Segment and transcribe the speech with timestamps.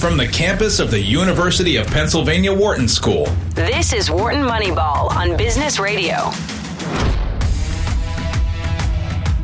[0.00, 3.26] from the campus of the University of Pennsylvania Wharton School.
[3.50, 6.30] This is Wharton Moneyball on Business Radio.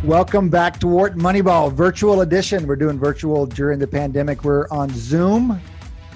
[0.02, 2.66] Welcome back to Wharton Moneyball Virtual Edition.
[2.66, 4.44] We're doing virtual during the pandemic.
[4.44, 5.60] We're on Zoom,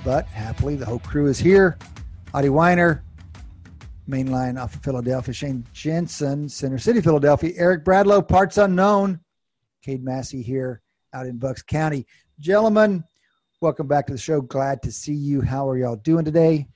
[0.06, 1.76] but happily the whole crew is here.
[2.32, 3.02] Adi Wyner,
[4.08, 5.34] mainline off of Philadelphia.
[5.34, 7.52] Shane Jensen, Center City, Philadelphia.
[7.56, 9.20] Eric Bradlow, parts unknown.
[9.82, 10.80] Cade Massey here
[11.12, 12.06] out in Bucks County.
[12.38, 13.04] Gentlemen,
[13.60, 14.40] welcome back to the show.
[14.40, 15.42] Glad to see you.
[15.42, 16.66] How are y'all doing today?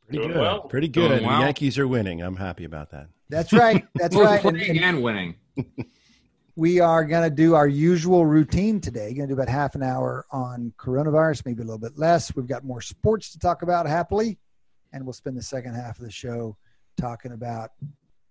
[0.00, 0.40] Pretty Doing good.
[0.40, 0.60] Well.
[0.62, 1.08] Pretty good.
[1.08, 1.38] Doing and well.
[1.38, 2.22] the Yankees are winning.
[2.22, 3.08] I'm happy about that.
[3.28, 3.86] That's right.
[3.94, 4.40] That's right.
[4.40, 5.36] Playing and, and winning.
[6.56, 9.14] we are going to do our usual routine today.
[9.14, 12.34] Going to do about half an hour on coronavirus, maybe a little bit less.
[12.34, 14.38] We've got more sports to talk about happily,
[14.92, 16.56] and we'll spend the second half of the show
[17.00, 17.70] talking about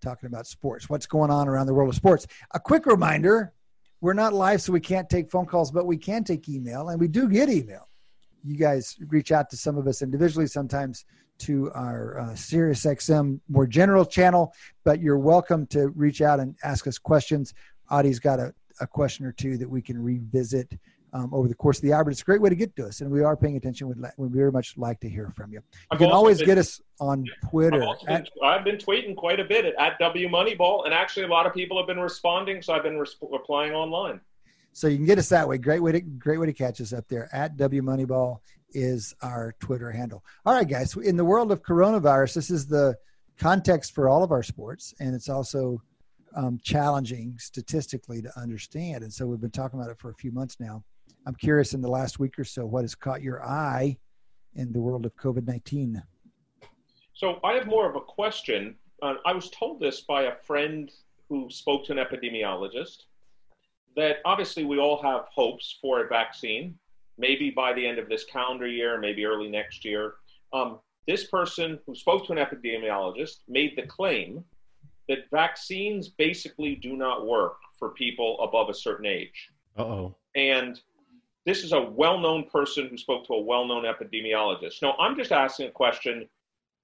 [0.02, 0.90] talking about sports.
[0.90, 2.26] What's going on around the world of sports?
[2.52, 3.54] A quick reminder:
[4.02, 7.00] we're not live, so we can't take phone calls, but we can take email, and
[7.00, 7.88] we do get email.
[8.44, 11.04] You guys reach out to some of us individually, sometimes
[11.38, 14.52] to our uh, SiriusXM more general channel,
[14.84, 17.54] but you're welcome to reach out and ask us questions.
[17.90, 20.76] Adi's got a, a question or two that we can revisit
[21.12, 22.04] um, over the course of the hour.
[22.04, 23.88] But it's a great way to get to us, and we are paying attention.
[23.88, 25.58] We'd, we very much like to hear from you.
[25.58, 27.84] You I've can always been, get us on Twitter.
[27.84, 31.28] I've, been, I've, been, tweeting quite a bit at, at W Moneyball, and actually a
[31.28, 34.20] lot of people have been responding, so I've been replying online.
[34.72, 35.58] So you can get us that way.
[35.58, 37.28] Great way to great way to catch us up there.
[37.32, 38.38] At W Moneyball
[38.72, 40.24] is our Twitter handle.
[40.46, 40.96] All right, guys.
[40.96, 42.96] In the world of coronavirus, this is the
[43.38, 45.82] context for all of our sports, and it's also
[46.34, 49.04] um, challenging statistically to understand.
[49.04, 50.82] And so we've been talking about it for a few months now.
[51.26, 53.96] I'm curious in the last week or so, what has caught your eye
[54.54, 56.02] in the world of COVID 19?
[57.14, 58.74] So I have more of a question.
[59.00, 60.90] Uh, I was told this by a friend
[61.28, 63.04] who spoke to an epidemiologist
[63.96, 66.76] that obviously we all have hopes for a vaccine,
[67.18, 70.14] maybe by the end of this calendar year, maybe early next year.
[70.52, 74.44] Um, this person who spoke to an epidemiologist made the claim
[75.08, 79.50] that vaccines basically do not work for people above a certain age.
[79.76, 80.14] oh.
[80.34, 80.80] And
[81.46, 84.82] this is a well known person who spoke to a well known epidemiologist.
[84.82, 86.28] Now, I'm just asking a question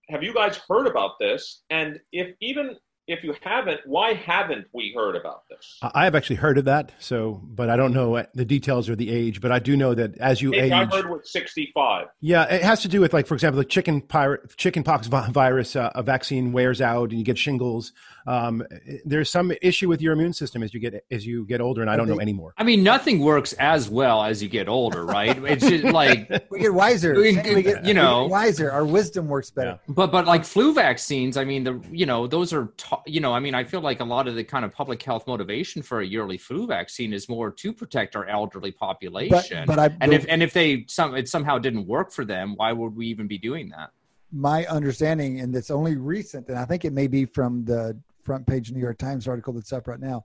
[0.08, 1.62] Have you guys heard about this?
[1.70, 2.76] And if even
[3.08, 5.78] if you haven't, why haven't we heard about this?
[5.82, 6.92] I have actually heard of that.
[6.98, 9.40] So, but I don't know the details or the age.
[9.40, 12.08] But I do know that as you age, I heard with sixty-five.
[12.20, 15.74] Yeah, it has to do with like, for example, the chicken pirate, chicken pox virus.
[15.74, 17.92] Uh, a vaccine wears out, and you get shingles.
[18.26, 18.62] Um,
[19.06, 21.90] there's some issue with your immune system as you get as you get older, and
[21.90, 22.52] I don't know anymore.
[22.58, 25.36] I mean, nothing works as well as you get older, right?
[25.48, 27.14] It's just like we get wiser.
[27.14, 28.70] We, we get, you know, wiser.
[28.70, 29.80] Our wisdom works better.
[29.88, 29.94] Yeah.
[29.94, 32.66] But but like flu vaccines, I mean, the you know those are.
[32.76, 35.02] T- you know, I mean, I feel like a lot of the kind of public
[35.02, 39.64] health motivation for a yearly flu vaccine is more to protect our elderly population.
[39.66, 42.54] But, but I, and if and if they some it somehow didn't work for them,
[42.56, 43.90] why would we even be doing that?
[44.32, 48.46] My understanding, and it's only recent, and I think it may be from the front
[48.46, 50.24] page New York Times article that's up right now.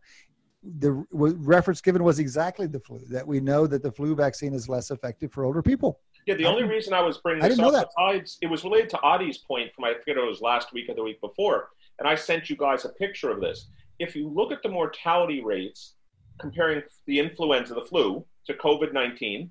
[0.80, 3.00] The reference given was exactly the flu.
[3.10, 6.00] That we know that the flu vaccine is less effective for older people.
[6.26, 9.40] Yeah, the only reason I was bringing this up, besides it was related to Adi's
[9.40, 11.70] point from I forget it was last week or the week before
[12.04, 13.68] and I sent you guys a picture of this.
[13.98, 15.94] If you look at the mortality rates
[16.38, 19.50] comparing the influenza, the flu, to COVID 19,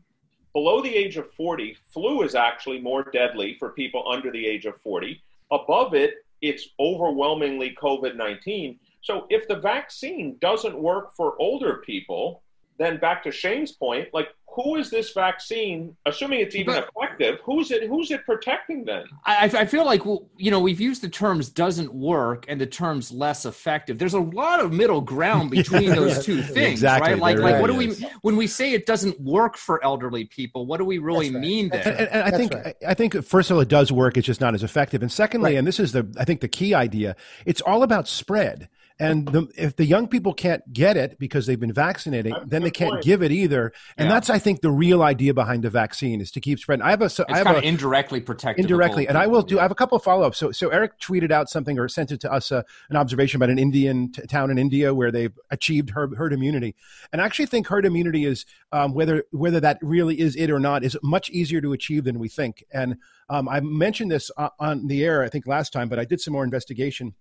[0.52, 4.66] below the age of 40, flu is actually more deadly for people under the age
[4.66, 5.22] of 40.
[5.50, 8.78] Above it, it's overwhelmingly COVID 19.
[9.00, 12.42] So if the vaccine doesn't work for older people,
[12.78, 17.38] then back to Shane's point, like who is this vaccine assuming it's even but, effective
[17.42, 19.04] who's it who's it protecting then?
[19.24, 22.66] I, I feel like well, you know we've used the terms doesn't work and the
[22.66, 23.98] terms less effective.
[23.98, 27.68] There's a lot of middle ground between those two things exactly, right like like what
[27.68, 31.30] do we when we say it doesn't work for elderly people what do we really
[31.30, 31.40] right.
[31.40, 31.82] mean there?
[31.86, 32.76] and, and, i think right.
[32.86, 34.16] i think first of all it does work.
[34.16, 35.02] It's just not as effective.
[35.02, 35.58] And secondly right.
[35.58, 37.16] and this is the i think the key idea
[37.46, 38.68] it's all about spread
[39.02, 42.62] and the, if the young people can't get it because they've been vaccinating, that's then
[42.62, 43.04] they can't point.
[43.04, 43.72] give it either.
[43.96, 44.14] And yeah.
[44.14, 46.82] that's, I think, the real idea behind the vaccine is to keep spreading.
[46.82, 48.64] I have a, it's I have kind a, of indirectly protected.
[48.64, 49.58] Indirectly, and I will do.
[49.58, 50.38] I have a couple of follow ups.
[50.38, 53.50] So, so Eric tweeted out something or sent it to us uh, an observation about
[53.50, 56.74] an Indian t- town in India where they've achieved herd, herd immunity.
[57.12, 60.60] And I actually think herd immunity is um, whether whether that really is it or
[60.60, 62.64] not is much easier to achieve than we think.
[62.72, 62.96] And
[63.28, 66.32] um, I mentioned this on the air, I think last time, but I did some
[66.32, 67.14] more investigation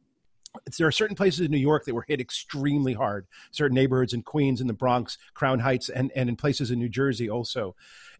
[0.77, 4.21] there are certain places in New York that were hit extremely hard, certain neighborhoods in
[4.24, 7.75] Queens in the Bronx, Crown Heights, and, and in places in New Jersey also.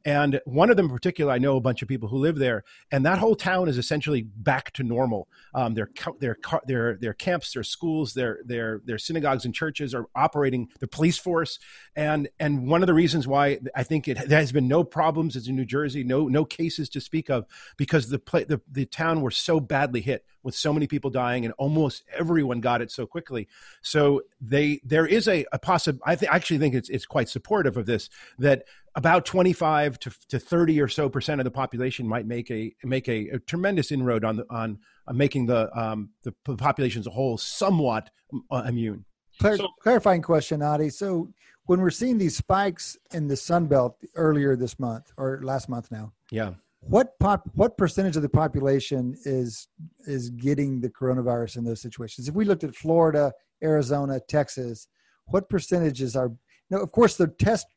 [0.06, 2.64] And one of them in particular, I know a bunch of people who live there,
[2.92, 5.28] and that whole town is essentially back to normal.
[5.54, 5.90] Um, their
[6.20, 10.70] their their their camps, their schools, their their their synagogues and churches are operating.
[10.80, 11.60] The police force,
[11.96, 15.36] and and one of the reasons why I think it there has been no problems
[15.36, 17.46] is in New Jersey, no no cases to speak of,
[17.78, 21.54] because the the the town were so badly hit with so many people dying, and
[21.58, 23.48] almost everyone got it so quickly.
[23.82, 26.00] So they there is a, a possible.
[26.06, 28.10] I, th- actually think it's it's quite supportive of this
[28.40, 28.64] that
[28.96, 33.08] about 25 to, to 30 or so percent of the population might make a make
[33.08, 34.78] a, a tremendous inroad on the, on,
[35.08, 38.10] on making the um, the population as a whole somewhat
[38.52, 39.06] uh, immune.
[39.40, 40.90] Clar- so, clarifying question, Adi.
[40.90, 41.30] So
[41.66, 45.90] when we're seeing these spikes in the Sun Belt earlier this month or last month
[45.92, 49.68] now, yeah, what pop what percentage of the population is
[50.08, 53.32] is getting the coronavirus in those situations if we looked at florida
[53.64, 54.88] arizona texas
[55.28, 56.32] what percentages are
[56.72, 57.68] now of course the test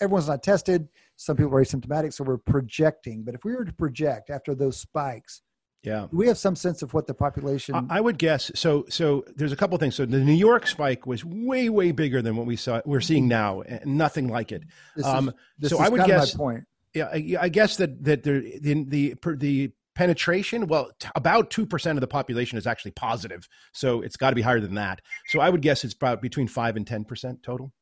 [0.00, 3.72] everyone's not tested some people are asymptomatic so we're projecting but if we were to
[3.72, 5.42] project after those spikes
[5.84, 6.06] yeah.
[6.12, 7.88] We have some sense of what the population?
[7.90, 8.84] I would guess so.
[8.88, 9.96] So there's a couple things.
[9.96, 12.80] So the New York spike was way, way bigger than what we saw.
[12.84, 14.62] We're seeing now, nothing like it.
[14.94, 16.34] This um, is, this so is I would guess.
[16.34, 21.50] point yeah, I, I guess that that the the the, the penetration well t- about
[21.50, 25.02] 2% of the population is actually positive so it's got to be higher than that
[25.26, 27.72] so i would guess it's about between 5 and 10% total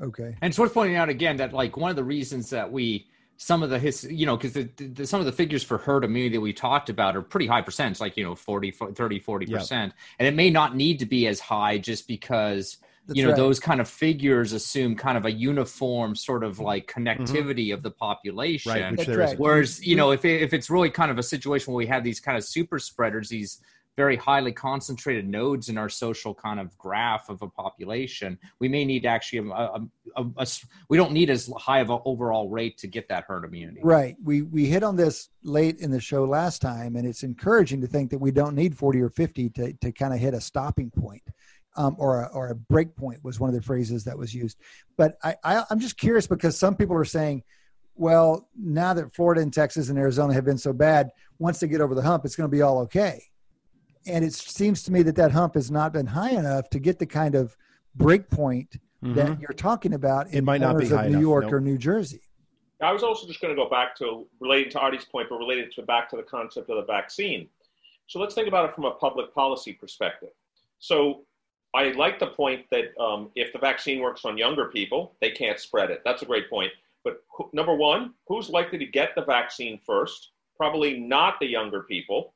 [0.00, 3.06] okay and it's worth pointing out again that like one of the reasons that we
[3.36, 6.04] some of the his you know because the, the, some of the figures for herd
[6.04, 9.46] immunity that we talked about are pretty high percents like you know 40 30 40
[9.46, 13.30] percent and it may not need to be as high just because that's you know
[13.30, 13.36] right.
[13.36, 17.06] those kind of figures assume kind of a uniform sort of like mm-hmm.
[17.06, 17.74] connectivity mm-hmm.
[17.74, 19.38] of the population right, right.
[19.38, 22.02] whereas you know if, it, if it's really kind of a situation where we have
[22.02, 23.60] these kind of super spreaders these
[23.96, 28.84] very highly concentrated nodes in our social kind of graph of a population we may
[28.84, 29.80] need actually a, a,
[30.16, 30.46] a, a
[30.88, 34.16] we don't need as high of an overall rate to get that herd immunity right
[34.22, 37.86] we we hit on this late in the show last time and it's encouraging to
[37.86, 40.90] think that we don't need 40 or 50 to, to kind of hit a stopping
[40.90, 41.22] point
[41.76, 44.58] um, or a, or a break point was one of the phrases that was used.
[44.96, 47.44] But I, I, I'm just curious because some people are saying,
[47.94, 51.80] well, now that Florida and Texas and Arizona have been so bad, once they get
[51.80, 53.22] over the hump, it's going to be all okay.
[54.06, 56.98] And it seems to me that that hump has not been high enough to get
[56.98, 57.56] the kind of
[57.94, 59.14] break point mm-hmm.
[59.14, 61.52] that you're talking about in it might not be of New enough, York nope.
[61.54, 62.20] or New Jersey.
[62.82, 65.72] I was also just going to go back to relating to Adi's point, but related
[65.72, 67.48] to back to the concept of the vaccine.
[68.06, 70.28] So let's think about it from a public policy perspective.
[70.78, 71.24] So
[71.74, 75.58] I like the point that um, if the vaccine works on younger people, they can't
[75.58, 76.02] spread it.
[76.04, 76.70] That's a great point.
[77.02, 80.30] But who, number one, who's likely to get the vaccine first?
[80.56, 82.32] Probably not the younger people,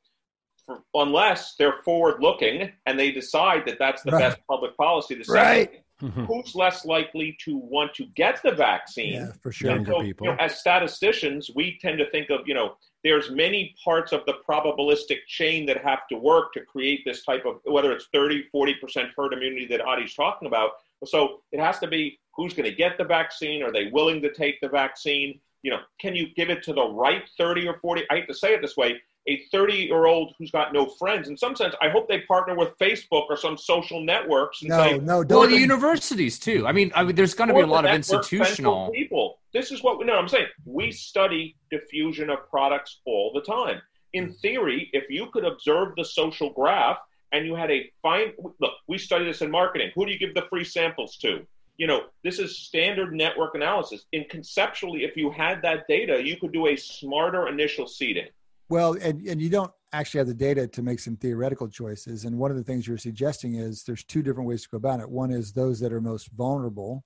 [0.93, 4.19] unless they're forward looking and they decide that that's the right.
[4.19, 5.83] best public policy to right.
[6.01, 6.25] Mm-hmm.
[6.25, 9.13] Who's less likely to want to get the vaccine?
[9.13, 9.69] Yeah, for sure.
[9.69, 10.27] Younger so, people.
[10.27, 14.25] You know, as statisticians, we tend to think of, you know, there's many parts of
[14.25, 18.45] the probabilistic chain that have to work to create this type of whether it's 30
[18.53, 20.71] 40% herd immunity that adi's talking about
[21.05, 24.31] so it has to be who's going to get the vaccine are they willing to
[24.33, 28.03] take the vaccine you know can you give it to the right 30 or 40
[28.09, 31.27] i hate to say it this way a 30 year old who's got no friends.
[31.27, 34.83] In some sense, I hope they partner with Facebook or some social networks and no,
[34.83, 35.39] say, no, don't.
[35.39, 36.65] Well, the universities too.
[36.67, 39.39] I mean, I mean there's going to be a lot of institutional people.
[39.53, 40.15] This is what we know.
[40.15, 43.81] I'm saying we study diffusion of products all the time.
[44.13, 44.39] In mm.
[44.39, 46.97] theory, if you could observe the social graph
[47.31, 49.91] and you had a fine look, we study this in marketing.
[49.95, 51.45] Who do you give the free samples to?
[51.77, 54.05] You know, this is standard network analysis.
[54.13, 58.27] And conceptually, if you had that data, you could do a smarter initial seeding
[58.71, 62.23] well, and, and you don't actually have the data to make some theoretical choices.
[62.23, 65.01] And one of the things you're suggesting is there's two different ways to go about
[65.01, 65.09] it.
[65.09, 67.03] One is those that are most vulnerable,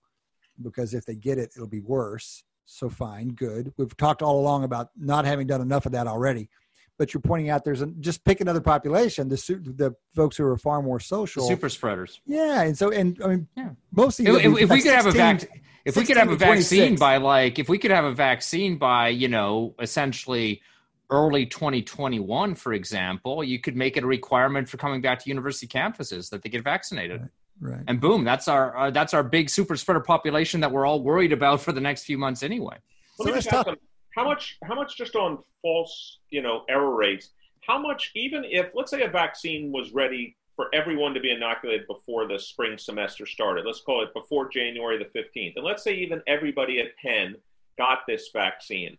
[0.61, 2.43] because if they get it, it'll be worse.
[2.65, 3.73] So fine, good.
[3.77, 6.49] We've talked all along about not having done enough of that already.
[6.97, 9.35] But you're pointing out there's a, just pick another population, the
[9.75, 12.21] the folks who are far more social, the super spreaders.
[12.25, 13.71] Yeah, and so and I mean, yeah.
[13.91, 16.37] mostly if, if, if we could 16, have a vac- if we could have a
[16.37, 20.61] vaccine by like if we could have a vaccine by you know essentially
[21.09, 25.67] early 2021, for example, you could make it a requirement for coming back to university
[25.67, 27.21] campuses that they get vaccinated.
[27.21, 27.29] Right.
[27.61, 27.83] Right.
[27.87, 31.31] And boom, that's our uh, that's our big super spreader population that we're all worried
[31.31, 32.75] about for the next few months anyway.
[33.17, 33.77] Let so me just ask them,
[34.13, 37.29] how much how much just on false, you know, error rates,
[37.61, 41.87] how much even if let's say a vaccine was ready for everyone to be inoculated
[41.87, 45.53] before the spring semester started, let's call it before January the 15th.
[45.55, 47.35] And let's say even everybody at Penn
[47.77, 48.97] got this vaccine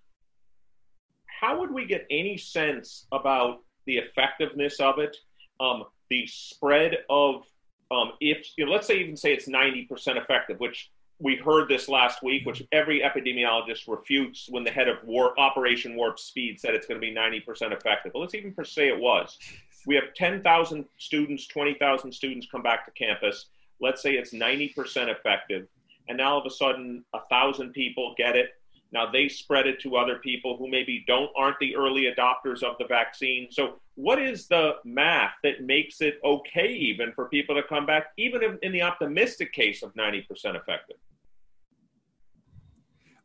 [1.38, 5.16] how would we get any sense about the effectiveness of it,
[5.61, 7.45] um, the spread of
[7.90, 11.88] um, if you know, let's say even say it's 90% effective, which we heard this
[11.88, 16.75] last week, which every epidemiologist refutes when the head of Warp, Operation Warp Speed said
[16.75, 18.12] it's going to be 90% effective.
[18.12, 19.38] Well, let's even say it was.
[19.87, 23.47] We have 10,000 students, 20,000 students come back to campus.
[23.81, 24.75] Let's say it's 90%
[25.09, 25.69] effective.
[26.09, 28.50] And now all of a sudden, a thousand people get it.
[28.93, 32.76] Now they spread it to other people who maybe don't aren't the early adopters of
[32.78, 33.49] the vaccine.
[33.50, 38.07] So what is the math that makes it okay even for people to come back,
[38.16, 40.25] even in, in the optimistic case of 90%
[40.55, 40.97] effective?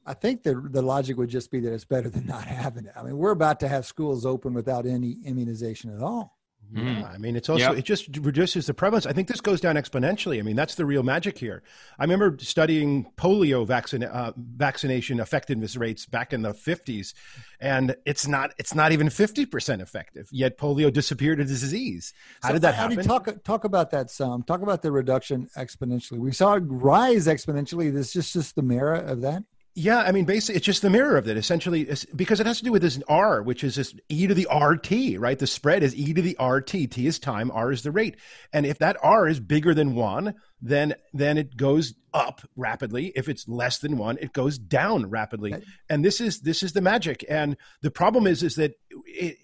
[0.04, 2.94] I think the the logic would just be that it's better than not having it.
[2.96, 6.41] I mean, we're about to have schools open without any immunization at all.
[6.74, 7.78] Yeah, I mean, it's also yep.
[7.78, 9.06] it just reduces the prevalence.
[9.06, 10.40] I think this goes down exponentially.
[10.40, 11.64] I mean, that's the real magic here.
[12.00, 17.14] I remember studying polio vaccine uh, vaccination effectiveness rates back in the fifties,
[17.60, 20.30] and it's not it's not even fifty percent effective.
[20.32, 22.14] Yet polio disappeared as a disease.
[22.42, 23.04] How so, did that happen?
[23.04, 24.44] Talk talk about that some.
[24.44, 26.20] Talk about the reduction exponentially.
[26.20, 27.92] We saw it rise exponentially.
[27.92, 29.44] This is just just the mirror of that.
[29.74, 31.38] Yeah, I mean, basically, it's just the mirror of it.
[31.38, 34.48] Essentially, because it has to do with this R, which is this e to the
[34.54, 35.40] RT, right?
[35.40, 36.92] The spread is e to the RT.
[36.92, 38.18] T is time, R is the rate,
[38.52, 43.14] and if that R is bigger than one, then then it goes up rapidly.
[43.16, 45.56] If it's less than one, it goes down rapidly.
[45.90, 47.24] And this is this is the magic.
[47.30, 48.74] And the problem is is that
[49.06, 49.38] it,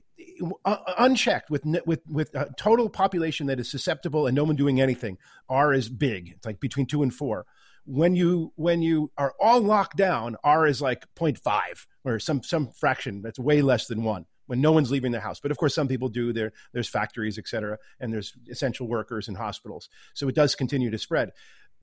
[0.65, 4.81] uh, unchecked with with with a total population that is susceptible and no one doing
[4.81, 5.17] anything,
[5.47, 6.33] R is big.
[6.35, 7.45] It's like between two and four
[7.87, 12.69] when you when you are all locked down, R is like 0.5 or some some
[12.69, 15.39] fraction that's way less than one when no one's leaving their house.
[15.39, 16.33] But of course, some people do.
[16.33, 19.89] There there's factories, et cetera, and there's essential workers in hospitals.
[20.13, 21.31] So it does continue to spread.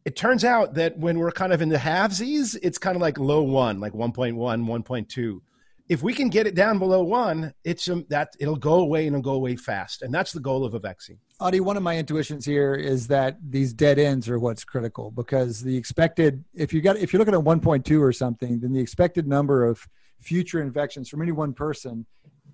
[0.05, 3.19] It turns out that when we're kind of in the halvesies, it's kind of like
[3.19, 5.41] low one, like 1.1, 1.2
[5.89, 9.15] if we can get it down below one, it's um, that it'll go away and
[9.15, 11.19] it'll go away fast, and that's the goal of a vaccine.
[11.41, 15.61] Adi, one of my intuitions here is that these dead ends are what's critical because
[15.61, 19.27] the expected, if you got, if you're looking at 1.2 or something, then the expected
[19.27, 19.87] number of
[20.21, 22.07] future infections from any one person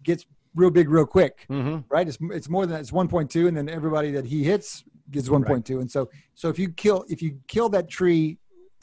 [0.02, 1.78] gets real big real quick, mm-hmm.
[1.88, 2.08] right?
[2.08, 2.80] It's it's more than that.
[2.80, 5.70] it's 1.2, and then everybody that he hits gets 1.2, right.
[5.70, 8.38] and so so if you kill if you kill that tree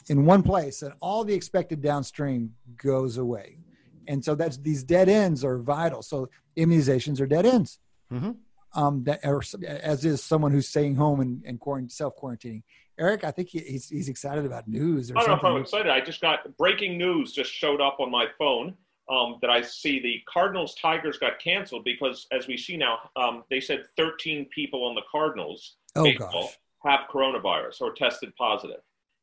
[0.08, 3.58] in one place, then all the expected downstream goes away
[4.08, 6.02] and so that's these dead ends are vital.
[6.02, 7.78] So immunizations are dead ends.
[8.12, 8.32] Mm-hmm.
[8.74, 12.62] Um, that are, as is someone who's staying home and, and self quarantining.
[12.98, 15.10] Eric, I think he, he's, he's excited about news.
[15.10, 15.42] Or I don't something.
[15.44, 15.92] know if I'm excited.
[15.92, 18.74] I just got breaking news just showed up on my phone
[19.08, 23.44] um, that I see the Cardinals Tigers got canceled because, as we see now, um,
[23.50, 26.50] they said 13 people on the Cardinals oh, baseball
[26.84, 28.80] have coronavirus or tested positive.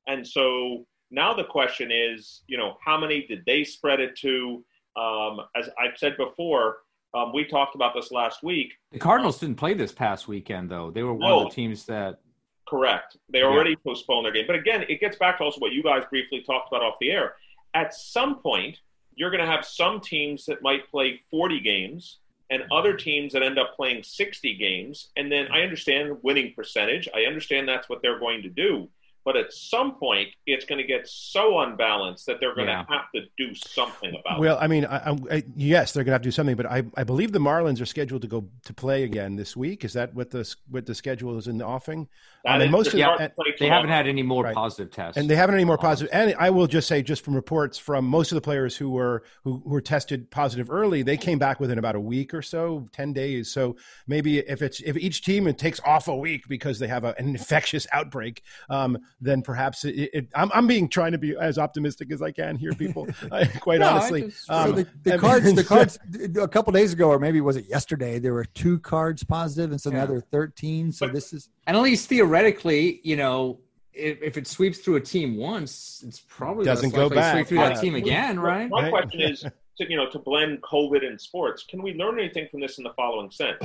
[0.07, 4.63] And so now the question is, you know, how many did they spread it to?
[4.95, 6.77] Um, as I've said before,
[7.13, 8.73] um, we talked about this last week.
[8.91, 10.91] The Cardinals didn't play this past weekend, though.
[10.91, 12.19] They were one no, of the teams that.
[12.67, 13.17] Correct.
[13.29, 13.75] They already yeah.
[13.85, 14.45] postponed their game.
[14.47, 17.11] But again, it gets back to also what you guys briefly talked about off the
[17.11, 17.35] air.
[17.73, 18.79] At some point,
[19.13, 23.43] you're going to have some teams that might play 40 games and other teams that
[23.43, 25.09] end up playing 60 games.
[25.15, 27.07] And then I understand winning percentage.
[27.15, 28.89] I understand that's what they're going to do.
[29.25, 32.83] But at some point, it's going to get so unbalanced that they're going yeah.
[32.83, 34.55] to have to do something about well, it.
[34.55, 36.55] Well, I mean, I, I, yes, they're going to have to do something.
[36.55, 39.83] But I, I believe the Marlins are scheduled to go to play again this week.
[39.83, 42.07] Is that what the what the schedule is in the offing?
[42.43, 44.53] That um, most of the, they haven't had any more right.
[44.53, 46.13] positive tests, and they haven't any more positive.
[46.13, 49.23] And I will just say, just from reports from most of the players who were
[49.43, 52.87] who, who were tested positive early, they came back within about a week or so,
[52.91, 53.51] ten days.
[53.51, 57.03] So maybe if it's if each team it takes off a week because they have
[57.03, 61.35] a, an infectious outbreak, um, then perhaps it, it, I'm, I'm being trying to be
[61.35, 63.07] as optimistic as I can here, people.
[63.59, 65.99] quite no, honestly, just, um, so the, the cards, the cards,
[66.39, 68.19] a couple days ago, or maybe was it yesterday?
[68.19, 69.97] There were two cards positive, and so yeah.
[69.97, 70.91] now there are 13.
[70.91, 73.59] So this is and at least theoretically, you know,
[73.95, 77.57] if, if it sweeps through a team once, it's probably doesn't go back sweep through
[77.59, 78.69] that team again, right?
[78.69, 79.41] My question is,
[79.77, 82.83] to, you know, to blend COVID and sports, can we learn anything from this in
[82.83, 83.63] the following sense?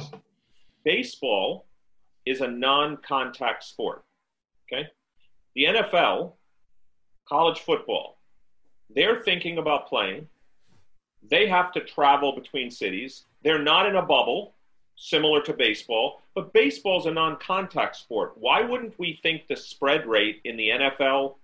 [0.85, 1.67] Baseball
[2.27, 4.05] is a non-contact sport.
[4.73, 4.87] Okay,
[5.55, 6.33] the NFL,
[7.29, 8.19] college football,
[8.95, 10.29] they're thinking about playing.
[11.29, 13.25] They have to travel between cities.
[13.43, 14.55] They're not in a bubble
[14.97, 18.33] similar to baseball, but baseball is a non contact sport.
[18.37, 21.37] Why wouldn't we think the spread rate in the NFL,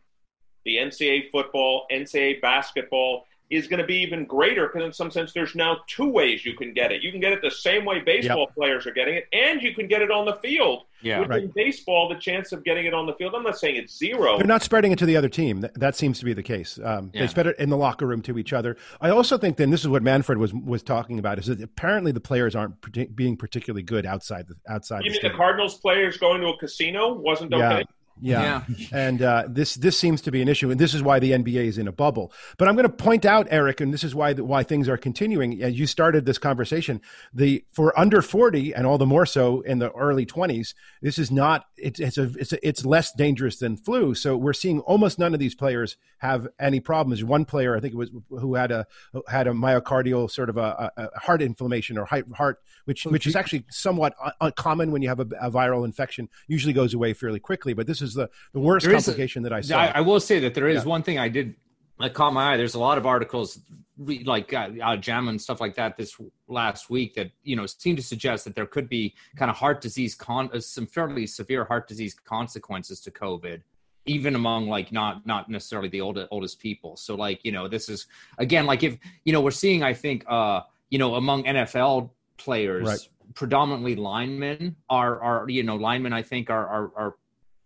[0.64, 5.32] the NCAA football, NCAA basketball, is going to be even greater because in some sense
[5.32, 7.02] there's now two ways you can get it.
[7.02, 8.54] You can get it the same way baseball yep.
[8.54, 10.82] players are getting it, and you can get it on the field.
[11.02, 11.44] Yeah, right.
[11.44, 14.38] in baseball, the chance of getting it on the field, I'm not saying it's zero.
[14.38, 15.60] They're not spreading it to the other team.
[15.60, 16.80] That, that seems to be the case.
[16.82, 17.20] Um, yeah.
[17.20, 18.76] They spread it in the locker room to each other.
[19.00, 22.12] I also think then this is what Manfred was was talking about is that apparently
[22.12, 25.04] the players aren't being particularly good outside the outside.
[25.04, 27.78] You the mean the Cardinals players going to a casino wasn't okay?
[27.78, 27.82] Yeah.
[28.20, 28.86] Yeah, yeah.
[28.92, 31.66] and uh, this this seems to be an issue, and this is why the NBA
[31.66, 32.32] is in a bubble.
[32.56, 35.62] But I'm going to point out, Eric, and this is why why things are continuing.
[35.62, 37.00] As you started this conversation,
[37.34, 41.30] the for under 40 and all the more so in the early 20s, this is
[41.30, 44.14] not it's it's a, it's a, it's less dangerous than flu.
[44.14, 47.22] So we're seeing almost none of these players have any problems.
[47.22, 48.86] One player, I think it was who had a
[49.28, 53.64] had a myocardial sort of a, a heart inflammation or heart, which which is actually
[53.68, 56.28] somewhat uncommon when you have a, a viral infection.
[56.46, 59.52] Usually goes away fairly quickly, but this is the, the worst there complication a, that
[59.54, 59.78] I saw.
[59.78, 60.88] I, I, will say that there is yeah.
[60.88, 61.54] one thing I did
[61.98, 62.56] that caught my eye.
[62.56, 63.58] There's a lot of articles
[63.98, 66.16] like uh, uh, JAMA and stuff like that this
[66.48, 69.80] last week that you know seem to suggest that there could be kind of heart
[69.80, 73.62] disease con uh, some fairly severe heart disease consequences to COVID
[74.06, 77.88] even among like not not necessarily the oldest oldest people so like you know this
[77.88, 78.06] is
[78.38, 80.60] again like if you know we're seeing i think uh
[80.90, 82.08] you know among nfl
[82.38, 83.08] players right.
[83.34, 87.14] predominantly linemen are are you know linemen i think are are, are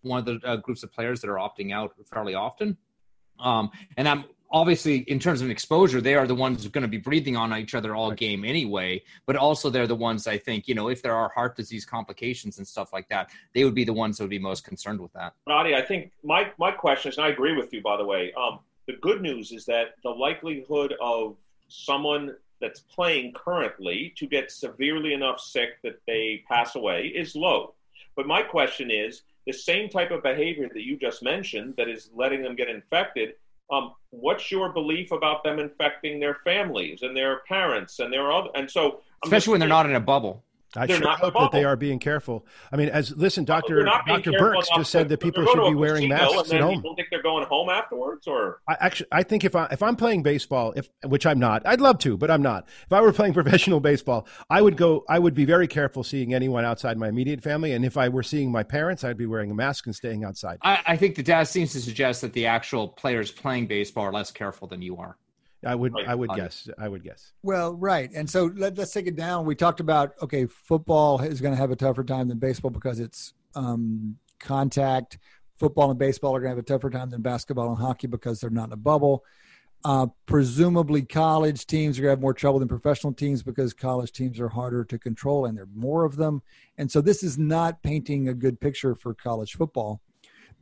[0.02, 2.76] one of the uh, groups of players that are opting out fairly often.
[3.38, 6.88] Um, and I'm obviously in terms of an exposure, they are the ones going to
[6.88, 9.02] be breathing on each other all game anyway.
[9.26, 12.58] But also, they're the ones I think you know if there are heart disease complications
[12.58, 15.12] and stuff like that, they would be the ones that would be most concerned with
[15.12, 15.34] that.
[15.46, 18.32] Adi, I think my my question is, and I agree with you by the way.
[18.34, 21.36] Um, the good news is that the likelihood of
[21.68, 27.74] someone that's playing currently to get severely enough sick that they pass away is low.
[28.16, 32.10] But my question is the same type of behavior that you just mentioned that is
[32.14, 33.30] letting them get infected.
[33.72, 38.50] Um, what's your belief about them infecting their families and their parents and their other?
[38.54, 40.44] And so, especially when they're not in a bubble.
[40.76, 42.46] I sure hope that they are being careful.
[42.70, 46.52] I mean, as listen, Doctor Doctor Birx just said that people should be wearing masks
[46.52, 46.76] at home.
[46.76, 49.82] You don't think they're going home afterwards, or I actually I think if I if
[49.82, 52.68] I'm playing baseball, if which I'm not, I'd love to, but I'm not.
[52.86, 55.04] If I were playing professional baseball, I would go.
[55.08, 58.22] I would be very careful seeing anyone outside my immediate family, and if I were
[58.22, 60.58] seeing my parents, I'd be wearing a mask and staying outside.
[60.62, 64.12] I, I think the data seems to suggest that the actual players playing baseball are
[64.12, 65.16] less careful than you are.
[65.64, 66.68] I would I would guess.
[66.78, 67.32] I would guess.
[67.42, 68.10] Well, right.
[68.14, 69.44] And so let, us take it down.
[69.44, 73.00] We talked about okay, football is going to have a tougher time than baseball because
[73.00, 75.18] it's um, contact.
[75.58, 78.40] Football and baseball are going to have a tougher time than basketball and hockey because
[78.40, 79.24] they're not in a bubble.
[79.84, 84.12] Uh, presumably, college teams are going to have more trouble than professional teams because college
[84.12, 86.42] teams are harder to control and there are more of them.
[86.78, 90.00] And so, this is not painting a good picture for college football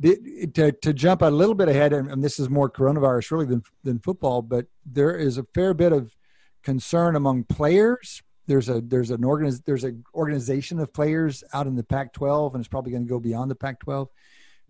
[0.00, 3.46] the, to, to jump a little bit ahead, and, and, this is more coronavirus really
[3.46, 6.14] than, than football, but there is a fair bit of
[6.62, 8.22] concern among players.
[8.46, 12.60] There's a there's an organiz, there's an organization of players out in the Pac-12, and
[12.60, 14.08] it's probably going to go beyond the Pac-12,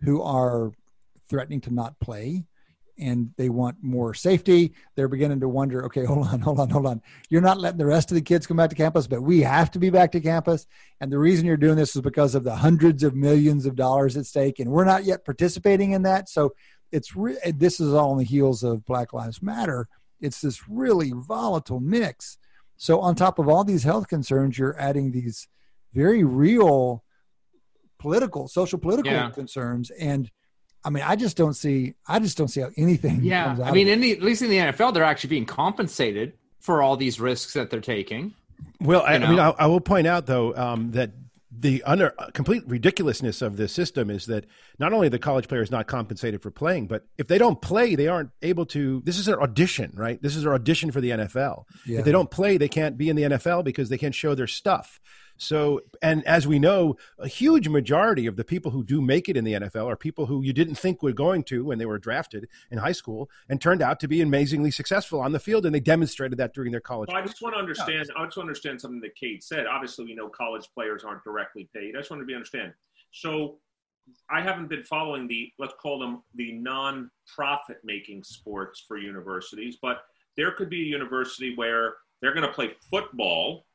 [0.01, 0.71] who are
[1.29, 2.45] threatening to not play
[2.99, 4.73] and they want more safety.
[4.95, 7.01] They're beginning to wonder, okay, hold on, hold on, hold on.
[7.29, 9.71] You're not letting the rest of the kids come back to campus, but we have
[9.71, 10.67] to be back to campus.
[10.99, 14.17] And the reason you're doing this is because of the hundreds of millions of dollars
[14.17, 16.29] at stake, and we're not yet participating in that.
[16.29, 16.53] So
[16.91, 19.87] it's re- this is all on the heels of Black Lives Matter.
[20.19, 22.37] It's this really volatile mix.
[22.77, 25.47] So on top of all these health concerns, you're adding these
[25.93, 27.03] very real
[27.99, 29.29] political, social political yeah.
[29.29, 30.31] concerns, and
[30.83, 31.95] I mean, I just don't see.
[32.07, 33.19] I just don't see how anything.
[33.21, 36.81] Yeah, I mean, in the, at least in the NFL, they're actually being compensated for
[36.81, 38.33] all these risks that they're taking.
[38.81, 41.11] Well, I, I, mean, I, I, will point out though um, that
[41.51, 44.45] the under uh, complete ridiculousness of this system is that
[44.77, 48.07] not only the college players not compensated for playing, but if they don't play, they
[48.07, 49.01] aren't able to.
[49.05, 50.21] This is their audition, right?
[50.21, 51.65] This is their audition for the NFL.
[51.85, 51.99] Yeah.
[51.99, 54.47] If they don't play, they can't be in the NFL because they can't show their
[54.47, 54.99] stuff.
[55.39, 59.37] So, and as we know, a huge majority of the people who do make it
[59.37, 61.97] in the NFL are people who you didn't think were going to when they were
[61.97, 65.65] drafted in high school and turned out to be amazingly successful on the field.
[65.65, 67.07] And they demonstrated that during their college.
[67.07, 69.65] Well, I just want to understand, I just want to understand something that Cade said.
[69.65, 71.95] Obviously, we know college players aren't directly paid.
[71.95, 72.73] I just want to be understand.
[73.11, 73.59] So,
[74.29, 80.01] I haven't been following the let's call them the non-profit making sports for universities, but
[80.35, 83.65] there could be a university where they're going to play football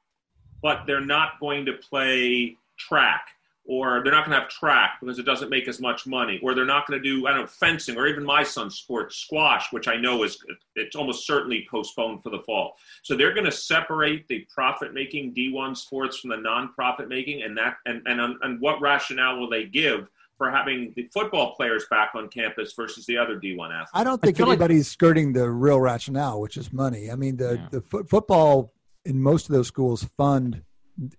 [0.64, 3.26] but they're not going to play track
[3.66, 6.54] or they're not going to have track because it doesn't make as much money, or
[6.54, 9.72] they're not going to do I don't know fencing or even my son's sport squash,
[9.72, 10.38] which I know is
[10.74, 12.76] it's almost certainly postponed for the fall.
[13.02, 17.56] So they're going to separate the profit making D1 sports from the non-profit making, and
[17.56, 20.08] that and and and what rationale will they give?
[20.36, 24.20] For having the football players back on campus versus the other D1 athletes, I don't
[24.20, 27.08] think I anybody's like- skirting the real rationale, which is money.
[27.10, 27.68] I mean, the yeah.
[27.70, 28.72] the fo- football
[29.04, 30.62] in most of those schools fund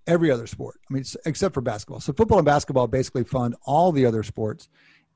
[0.06, 0.80] every other sport.
[0.90, 2.00] I mean, except for basketball.
[2.00, 4.68] So football and basketball basically fund all the other sports.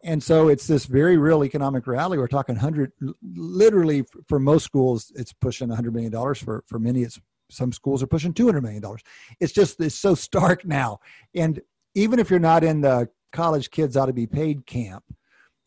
[0.03, 2.19] And so it's this very real economic reality.
[2.19, 6.39] We're talking hundred, literally for most schools, it's pushing hundred million dollars.
[6.39, 9.03] For for many, it's some schools are pushing two hundred million dollars.
[9.41, 11.01] It's just it's so stark now.
[11.35, 11.61] And
[11.95, 15.05] even if you're not in the college kids ought to be paid camp.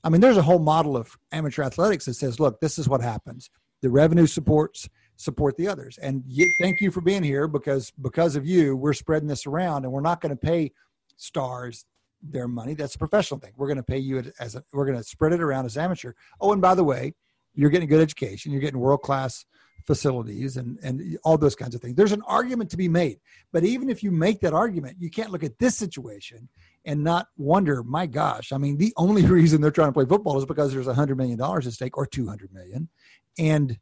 [0.03, 3.01] I mean, there's a whole model of amateur athletics that says, look, this is what
[3.01, 3.49] happens.
[3.81, 4.89] The revenue supports
[5.23, 5.97] support the others.
[5.97, 6.23] And
[6.59, 10.01] thank you for being here because because of you, we're spreading this around, and we're
[10.01, 10.71] not going to pay
[11.15, 11.86] stars
[12.21, 12.73] their money.
[12.73, 13.51] That's a professional thing.
[13.55, 16.13] We're going to pay you as a, we're going to spread it around as amateur.
[16.39, 17.13] Oh, and by the way,
[17.53, 18.51] you're getting good education.
[18.51, 19.45] You're getting world class
[19.86, 21.95] facilities and and all those kinds of things.
[21.95, 23.19] There's an argument to be made,
[23.51, 26.47] but even if you make that argument, you can't look at this situation
[26.86, 30.38] and not wonder, my gosh, I mean, the only reason they're trying to play football
[30.38, 32.88] is because there's a hundred million dollars at stake or two hundred million,
[33.38, 33.77] and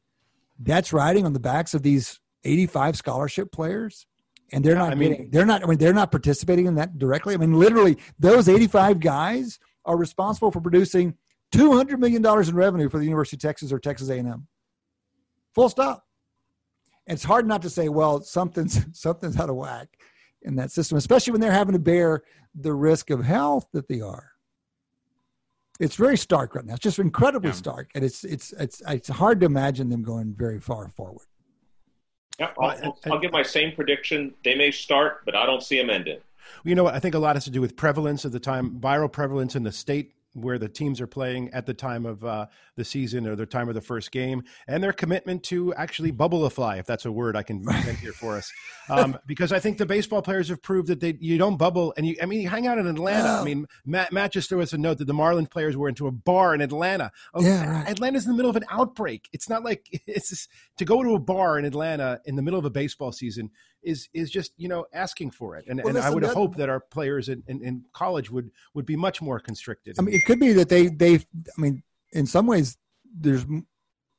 [0.63, 4.05] that's riding on the backs of these 85 scholarship players
[4.51, 6.97] and they're not I mean, getting, they're not I mean they're not participating in that
[6.97, 7.33] directly.
[7.33, 11.15] I mean literally those 85 guys are responsible for producing
[11.51, 14.47] 200 million dollars in revenue for the University of Texas or Texas A&M.
[15.53, 16.05] Full stop.
[17.07, 19.89] And it's hard not to say well something's something's out of whack
[20.43, 22.23] in that system especially when they're having to bear
[22.55, 24.30] the risk of health that they are.
[25.81, 26.73] It's very stark right now.
[26.73, 27.55] It's just incredibly yeah.
[27.55, 31.25] stark and it's it's it's it's hard to imagine them going very far forward.
[32.39, 34.33] Yeah, I'll, I'll, give my same prediction.
[34.43, 36.19] They may start, but I don't see them ending.
[36.63, 36.95] You know what?
[36.95, 39.63] I think a lot has to do with prevalence of the time, viral prevalence in
[39.63, 42.45] the state where the teams are playing at the time of uh,
[42.77, 46.45] the season or the time of the first game, and their commitment to actually bubble
[46.45, 48.51] a fly, if that's a word I can invent here for us.
[48.91, 52.05] Um, because I think the baseball players have proved that they you don't bubble, and
[52.05, 53.29] you I mean you hang out in Atlanta.
[53.29, 56.07] I mean Matt, Matt just threw us a note that the Marlins players were into
[56.07, 57.11] a bar in Atlanta.
[57.33, 57.89] Oh, yeah, right.
[57.89, 59.29] Atlanta's in the middle of an outbreak.
[59.33, 62.59] It's not like it's just, to go to a bar in Atlanta in the middle
[62.59, 63.49] of a baseball season
[63.83, 66.35] is is just you know asking for it and, well, and listen, i would that,
[66.35, 70.03] hope that our players in, in, in, college would would be much more constricted i
[70.03, 71.81] mean it could be that they they i mean
[72.13, 72.77] in some ways
[73.13, 73.43] there's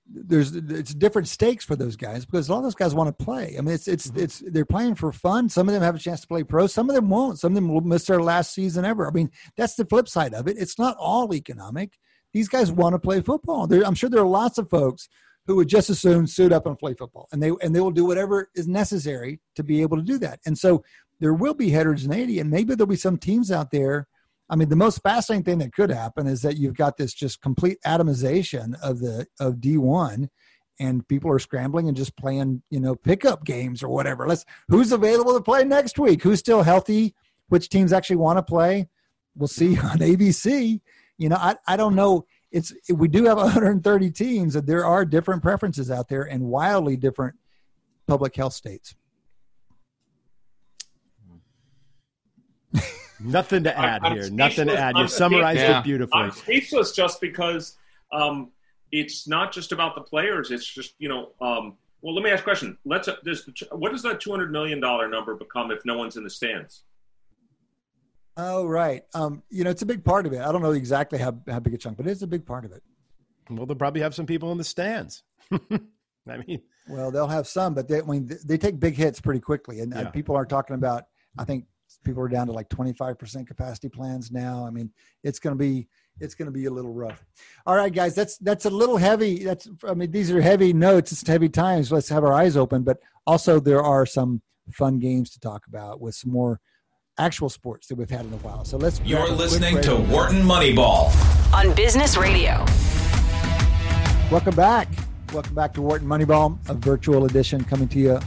[0.06, 3.24] there's it's different stakes for those guys because a lot of those guys want to
[3.24, 3.56] play.
[3.56, 4.20] I mean, it's it's mm-hmm.
[4.20, 5.48] it's they're playing for fun.
[5.48, 6.66] Some of them have a chance to play pro.
[6.66, 7.38] Some of them won't.
[7.38, 9.06] Some of them will miss their last season ever.
[9.06, 10.56] I mean, that's the flip side of it.
[10.58, 11.92] It's not all economic.
[12.32, 13.66] These guys want to play football.
[13.66, 15.08] There, I'm sure there are lots of folks
[15.46, 17.90] who would just as soon suit up and play football, and they and they will
[17.90, 20.40] do whatever is necessary to be able to do that.
[20.46, 20.84] And so
[21.20, 24.08] there will be heterogeneity, and maybe there'll be some teams out there.
[24.52, 27.40] I mean, the most fascinating thing that could happen is that you've got this just
[27.40, 30.28] complete atomization of the of D one,
[30.78, 34.28] and people are scrambling and just playing, you know, pickup games or whatever.
[34.28, 36.22] Let's who's available to play next week?
[36.22, 37.14] Who's still healthy?
[37.48, 38.90] Which teams actually want to play?
[39.34, 40.82] We'll see on ABC.
[41.16, 45.06] You know, I, I don't know it's we do have 130 teams and there are
[45.06, 47.36] different preferences out there and wildly different
[48.06, 48.94] public health states
[53.24, 55.80] nothing to add I'm, here I'm nothing to add you summarized yeah.
[55.80, 57.76] it beautifully i'm speechless just because
[58.12, 58.50] um,
[58.90, 62.40] it's not just about the players it's just you know um, well let me ask
[62.40, 65.84] a question let's uh, does the, what does that 200 million dollar number become if
[65.84, 66.84] no one's in the stands
[68.36, 69.04] Oh, right.
[69.14, 70.40] Um, you know, it's a big part of it.
[70.40, 72.72] I don't know exactly how, how big a chunk, but it's a big part of
[72.72, 72.82] it.
[73.50, 75.22] Well, they'll probably have some people in the stands.
[75.52, 79.40] I mean, well, they'll have some, but they, I mean, they take big hits pretty
[79.40, 79.80] quickly.
[79.80, 80.00] And, yeah.
[80.00, 81.04] and people are talking about,
[81.38, 81.66] I think
[82.02, 84.66] people are down to like 25% capacity plans now.
[84.66, 84.90] I mean,
[85.22, 85.88] it's going to be,
[86.20, 87.24] it's going to be a little rough.
[87.66, 89.44] All right, guys, that's, that's a little heavy.
[89.44, 91.12] That's, I mean, these are heavy notes.
[91.12, 91.90] It's heavy times.
[91.90, 96.00] Let's have our eyes open, but also there are some fun games to talk about
[96.00, 96.60] with some more
[97.18, 98.64] actual sports that we've had in a while.
[98.64, 99.00] So let's.
[99.00, 101.12] You're listening to Wharton Moneyball
[101.52, 102.64] on Business Radio.
[104.30, 104.88] Welcome back.
[105.32, 108.20] Welcome back to Wharton Moneyball, a virtual edition coming to you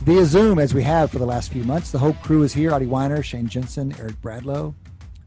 [0.00, 1.90] via Zoom as we have for the last few months.
[1.90, 4.74] The whole crew is here: Adi Wyner, Shane Jensen, Eric Bradlow.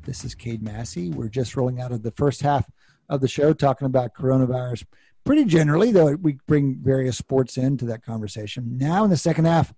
[0.03, 1.09] This is Cade Massey.
[1.09, 2.69] We're just rolling out of the first half
[3.09, 4.85] of the show talking about coronavirus
[5.23, 8.77] pretty generally, though we bring various sports into that conversation.
[8.77, 9.73] Now, in the second half,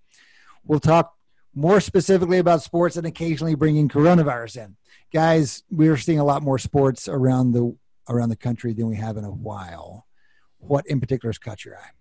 [0.64, 1.14] we'll talk
[1.54, 4.76] more specifically about sports and occasionally bringing coronavirus in.
[5.12, 7.76] Guys, we're seeing a lot more sports around the
[8.10, 10.06] around the country than we have in a while.
[10.58, 11.92] What in particular has caught your eye?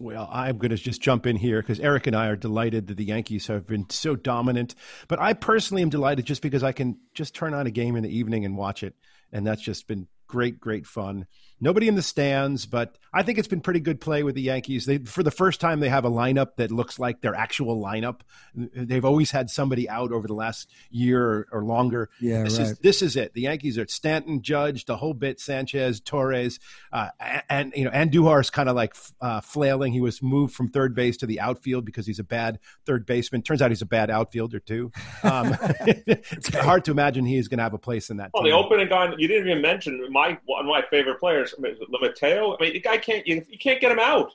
[0.00, 2.96] Well, I'm going to just jump in here because Eric and I are delighted that
[2.96, 4.76] the Yankees have been so dominant.
[5.08, 8.04] But I personally am delighted just because I can just turn on a game in
[8.04, 8.94] the evening and watch it.
[9.32, 11.26] And that's just been great, great fun.
[11.60, 14.86] Nobody in the stands, but I think it's been pretty good play with the Yankees.
[14.86, 18.20] They, for the first time, they have a lineup that looks like their actual lineup.
[18.54, 22.10] They've always had somebody out over the last year or, or longer.
[22.20, 22.68] Yeah, this right.
[22.68, 23.34] is this is it.
[23.34, 25.40] The Yankees are Stanton, Judge, the whole bit.
[25.40, 26.60] Sanchez, Torres,
[26.92, 29.92] uh, and, and, you know Andujar's kind of like uh, flailing.
[29.92, 33.42] He was moved from third base to the outfield because he's a bad third baseman.
[33.42, 34.92] Turns out he's a bad outfielder too.
[35.22, 38.30] Um, it's hard to imagine he's going to have a place in that.
[38.34, 38.52] Well, team.
[38.52, 42.56] the opening guy you didn't even mention my one of my favorite players, LeMahieu.
[42.58, 44.32] I mean, the guy can't you, you can't get him out.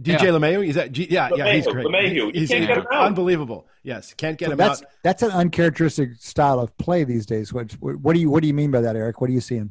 [0.00, 0.30] DJ yeah.
[0.30, 0.90] LeMahieu, is that?
[0.90, 1.86] G, yeah, LeMahieu, yeah, he's great.
[1.86, 2.34] LeMahieu.
[2.34, 3.68] He's, he's unbelievable.
[3.84, 4.88] Yes, can't get so him that's, out.
[5.04, 7.52] That's an uncharacteristic style of play these days.
[7.52, 9.20] What, what do you what do you mean by that, Eric?
[9.20, 9.70] What are you seeing?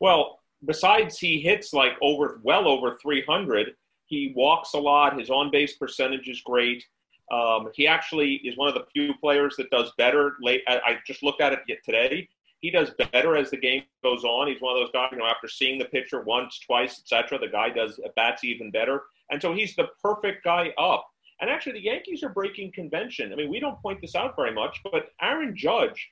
[0.00, 3.72] Well, besides he hits like over well over 300,
[4.06, 5.18] he walks a lot.
[5.18, 6.84] His on base percentage is great.
[7.32, 10.36] Um, he actually is one of the few players that does better.
[10.40, 12.28] Late, I, I just looked at it today.
[12.60, 14.48] He does better as the game goes on.
[14.48, 17.48] He's one of those guys, you know, after seeing the pitcher once, twice, etc., the
[17.48, 19.02] guy does uh, bats even better.
[19.30, 21.06] And so he's the perfect guy up.
[21.40, 23.32] And actually, the Yankees are breaking convention.
[23.32, 26.10] I mean, we don't point this out very much, but Aaron Judge,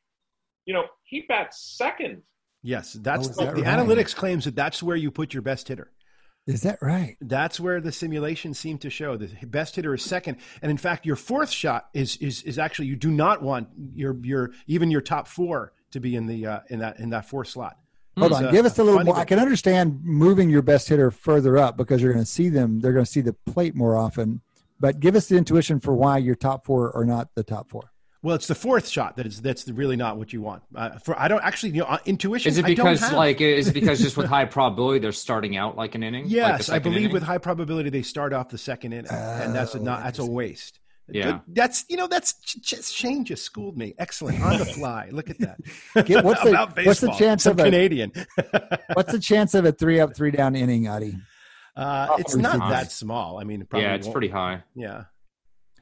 [0.67, 2.23] you know, he bats second.
[2.63, 3.79] Yes, that's oh, that the right?
[3.79, 5.91] analytics claims that that's where you put your best hitter.
[6.47, 7.17] Is that right?
[7.21, 11.05] That's where the simulations seem to show the best hitter is second, and in fact,
[11.05, 15.01] your fourth shot is is is actually you do not want your your even your
[15.01, 17.77] top four to be in the uh, in that in that fourth slot.
[18.19, 19.17] Hold on, give us a little more.
[19.17, 22.81] I can understand moving your best hitter further up because you're going to see them.
[22.81, 24.41] They're going to see the plate more often.
[24.81, 27.93] But give us the intuition for why your top four are not the top four.
[28.23, 30.63] Well, it's the fourth shot that is that's really not what you want.
[30.75, 32.51] Uh, for I don't actually you know uh, intuition.
[32.51, 35.95] Is it because like is it because just with high probability they're starting out like
[35.95, 36.25] an inning?
[36.27, 37.13] Yes, like I believe inning?
[37.13, 40.19] with high probability they start off the second inning, uh, and that's a not that's
[40.19, 40.81] a waste.
[41.09, 41.41] Yeah, Good.
[41.55, 43.95] that's you know that's just Shane just schooled me.
[43.99, 45.09] Excellent on the fly.
[45.13, 45.59] Look at that.
[46.05, 48.13] Get, what's, the, what's the chance of a Canadian?
[48.95, 51.17] what's the chance of a three up, three down inning, Adi?
[51.77, 53.39] Uh, it's not that small.
[53.39, 54.15] I mean, yeah, it's won't.
[54.15, 54.65] pretty high.
[54.75, 55.05] Yeah,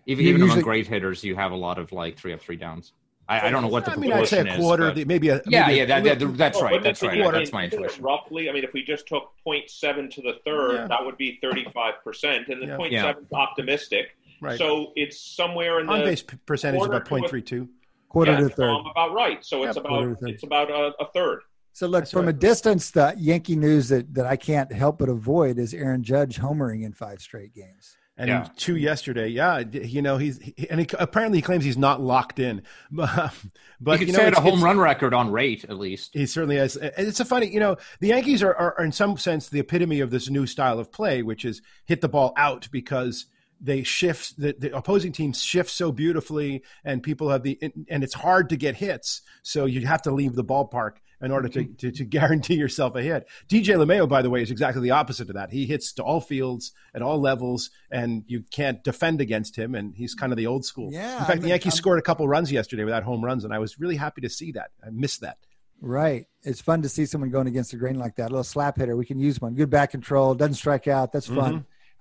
[0.07, 2.57] even even usually, among great hitters, you have a lot of like three up, three
[2.57, 2.93] downs.
[3.27, 5.41] I, I don't know what the I mean, I'd say a quarter, is, maybe a
[5.47, 5.85] yeah, maybe yeah.
[5.87, 6.83] That, that, that's right.
[6.83, 7.33] That's right.
[7.33, 8.05] That's my intuition.
[8.05, 10.87] Roughly, I mean, if we just took 0.7 to the third, yeah.
[10.89, 12.77] that would be 35 percent, and the yeah.
[12.77, 13.11] 0.7 yeah.
[13.13, 14.17] is optimistic.
[14.45, 14.59] Right.
[14.59, 17.69] So it's somewhere in the on base percentage about 0.32.
[18.09, 18.77] Quarter yeah, to a third.
[18.91, 19.45] About right.
[19.45, 21.41] So it's about it's about a, a third.
[21.73, 22.35] So look, That's from right.
[22.35, 26.39] a distance, the Yankee news that, that I can't help but avoid is Aaron Judge
[26.39, 28.49] homering in five straight games and yeah.
[28.57, 29.29] two yesterday.
[29.29, 33.35] Yeah, you know he's he, and he, apparently he claims he's not locked in, but
[33.81, 36.11] but he you know, set a home run record on rate at least.
[36.15, 36.77] He certainly has.
[36.77, 40.01] It's a funny, you know, the Yankees are, are, are in some sense the epitome
[40.01, 43.27] of this new style of play, which is hit the ball out because
[43.65, 48.15] they shift the, the opposing teams shift so beautifully and people have the and it's
[48.15, 51.91] hard to get hits so you have to leave the ballpark in order to, to,
[51.91, 53.27] to, guarantee yourself a hit.
[53.49, 55.51] DJ LeMahieu, by the way, is exactly the opposite of that.
[55.51, 59.75] He hits to all fields at all levels, and you can't defend against him.
[59.75, 60.93] And he's kind of the old school.
[60.93, 61.13] Yeah.
[61.13, 63.45] In fact, I mean, the Yankees I'm, scored a couple runs yesterday without home runs,
[63.45, 64.71] and I was really happy to see that.
[64.85, 65.39] I missed that.
[65.81, 66.27] Right.
[66.43, 68.29] It's fun to see someone going against the grain like that.
[68.29, 68.97] A little slap hitter.
[68.97, 69.55] We can use one.
[69.55, 70.35] Good back control.
[70.35, 71.13] Doesn't strike out.
[71.13, 71.61] That's fun.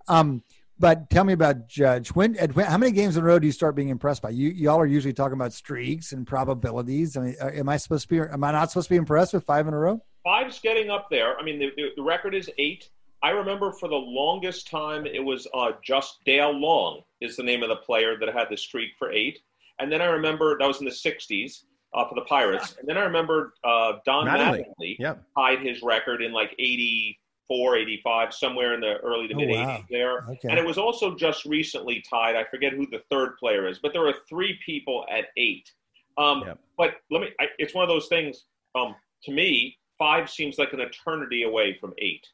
[0.10, 0.14] Mm-hmm.
[0.14, 0.44] Um,
[0.80, 2.10] but tell me about Judge.
[2.10, 4.32] When, when, how many games in a row do you start being impressed by?
[4.32, 7.16] You y'all are usually talking about streaks and probabilities.
[7.16, 8.20] I mean, uh, am I supposed to be?
[8.20, 10.02] Am I not supposed to be impressed with five in a row?
[10.24, 11.38] Five's getting up there.
[11.38, 12.90] I mean, the, the, the record is eight.
[13.22, 17.64] I remember for the longest time it was uh, just Dale Long is the name
[17.64, 19.40] of the player that had the streak for eight,
[19.80, 22.98] and then I remember that was in the '60s uh, for the Pirates, and then
[22.98, 25.24] I remember uh, Don Mattingly, Mattingly yep.
[25.38, 29.66] tied his record in like '80 84, 85, somewhere in the early to mid 80s
[29.66, 29.84] wow.
[29.90, 30.26] there.
[30.30, 30.50] Okay.
[30.50, 32.36] And it was also just recently tied.
[32.36, 35.70] I forget who the third player is, but there are three people at eight.
[36.18, 36.60] Um, yep.
[36.78, 38.46] But let me, I, it's one of those things.
[38.76, 42.26] Um, to me, five seems like an eternity away from eight.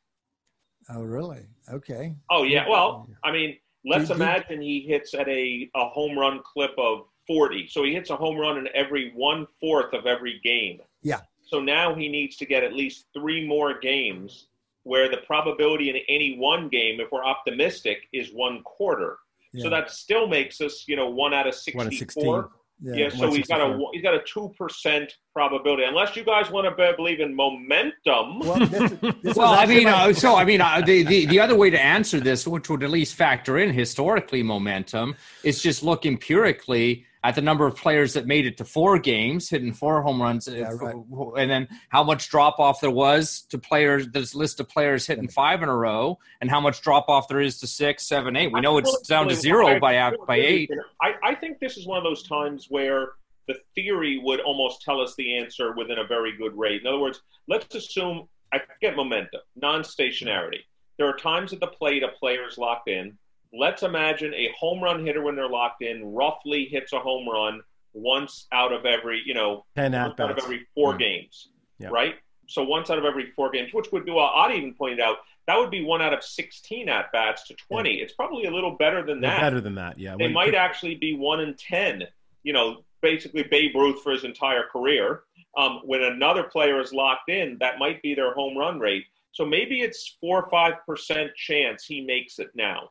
[0.90, 1.46] Oh, really?
[1.72, 2.16] Okay.
[2.30, 2.68] Oh, yeah.
[2.68, 7.68] Well, I mean, let's imagine he hits at a, a home run clip of 40.
[7.68, 10.80] So he hits a home run in every one fourth of every game.
[11.04, 11.20] Yeah.
[11.42, 14.48] So now he needs to get at least three more games
[14.90, 19.12] where the probability in any one game, if we're optimistic, is one quarter.
[19.54, 19.64] Yeah.
[19.64, 22.50] So that still makes us, you know, one out of sixty-four.
[22.82, 25.84] Yeah, yeah so he's got a he's got a two percent probability.
[25.84, 28.40] Unless you guys want to believe in momentum.
[28.40, 31.56] Well, this, this well I mean, uh, so I mean, uh, the, the the other
[31.56, 36.06] way to answer this, which would at least factor in historically momentum, is just look
[36.06, 40.22] empirically at the number of players that made it to four games, hitting four home
[40.22, 40.96] runs, uh, yeah, right.
[41.38, 44.08] and then how much drop off there was to players.
[44.08, 47.42] This list of players hitting five in a row, and how much drop off there
[47.42, 48.54] is to six, seven, eight.
[48.54, 50.72] We know it's down to zero by by eight.
[51.02, 53.10] I, I think this is one of those times where
[53.48, 56.82] the theory would almost tell us the answer within a very good rate.
[56.82, 60.60] In other words, let's assume I get momentum, non-stationarity.
[60.98, 63.18] There are times at the plate a player is locked in
[63.54, 67.62] let's imagine a home run hitter when they're locked in roughly hits a home run
[67.94, 71.00] once out of every, you know, 10 out of every four mm.
[71.00, 71.92] games, yep.
[71.92, 72.16] right?
[72.48, 75.18] So once out of every four games, which would be, well, Adi even pointed out,
[75.48, 77.90] that would be one out of 16 at bats to 20.
[77.90, 78.04] Yeah.
[78.04, 79.42] It's probably a little better than that.
[79.42, 80.16] Better than that, yeah.
[80.18, 82.04] They might actually be one in 10,
[82.44, 85.24] you know, basically Babe Ruth for his entire career.
[85.58, 89.06] Um, when another player is locked in, that might be their home run rate.
[89.32, 92.90] So maybe it's four or five percent chance he makes it now.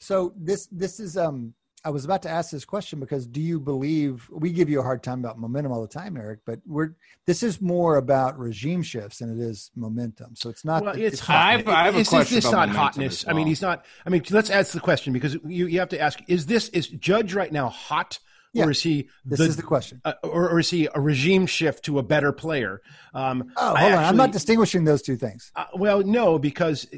[0.00, 3.58] So this this is um I was about to ask this question because do you
[3.58, 6.40] believe we give you a hard time about momentum all the time, Eric?
[6.44, 6.90] But we're
[7.26, 10.36] this is more about regime shifts than it is momentum.
[10.36, 10.84] So it's not.
[10.84, 11.36] Well, it's, it's hot.
[11.36, 13.24] I have, I have a question is this not hotness?
[13.24, 13.34] Well.
[13.34, 13.84] I mean, he's not.
[14.04, 16.88] I mean, let's ask the question because you you have to ask: Is this is
[16.88, 18.18] Judge right now hot?
[18.52, 18.64] Yeah.
[18.64, 19.08] Or is he?
[19.24, 20.00] This the, is the question.
[20.04, 22.82] Uh, or, or, is he a regime shift to a better player?
[23.14, 24.04] Um, oh, hold actually, on.
[24.04, 25.52] I'm not distinguishing those two things.
[25.54, 26.88] Uh, well, no, because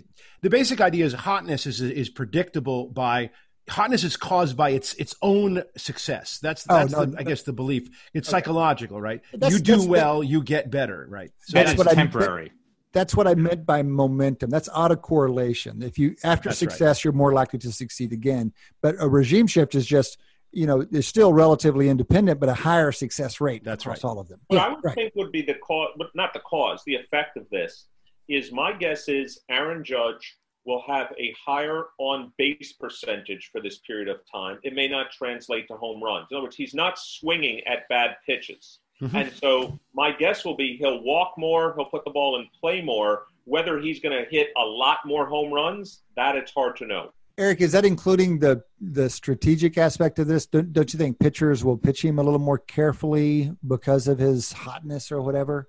[0.40, 3.30] the basic idea is hotness is is predictable by
[3.68, 6.38] hotness is caused by its its own success.
[6.40, 7.88] That's oh, that's oh, no, the, I guess the belief.
[8.14, 8.38] It's okay.
[8.38, 9.20] psychological, right?
[9.32, 11.30] You do well, you get better, right?
[11.40, 12.46] So that's, what temporary.
[12.46, 12.58] I,
[12.92, 14.50] that's what I meant by momentum.
[14.50, 15.82] That's autocorrelation.
[15.82, 17.04] If you after that's success, right.
[17.04, 18.52] you're more likely to succeed again.
[18.80, 20.18] But a regime shift is just
[20.52, 24.10] you know they're still relatively independent, but a higher success rate that's across right.
[24.10, 24.40] all of them.
[24.48, 24.94] What yeah, I would right.
[24.94, 27.86] think would be the cause, but not the cause, the effect of this
[28.28, 33.78] is my guess is Aaron Judge will have a higher on base percentage for this
[33.78, 34.58] period of time.
[34.62, 36.28] It may not translate to home runs.
[36.30, 38.78] In other words, he's not swinging at bad pitches.
[39.00, 39.16] Mm-hmm.
[39.16, 42.80] And so my guess will be he'll walk more, he'll put the ball in play
[42.80, 43.24] more.
[43.44, 47.12] Whether he's going to hit a lot more home runs, that it's hard to know.
[47.38, 50.46] Eric, is that including the the strategic aspect of this?
[50.46, 54.52] Don't, don't you think pitchers will pitch him a little more carefully because of his
[54.52, 55.68] hotness or whatever?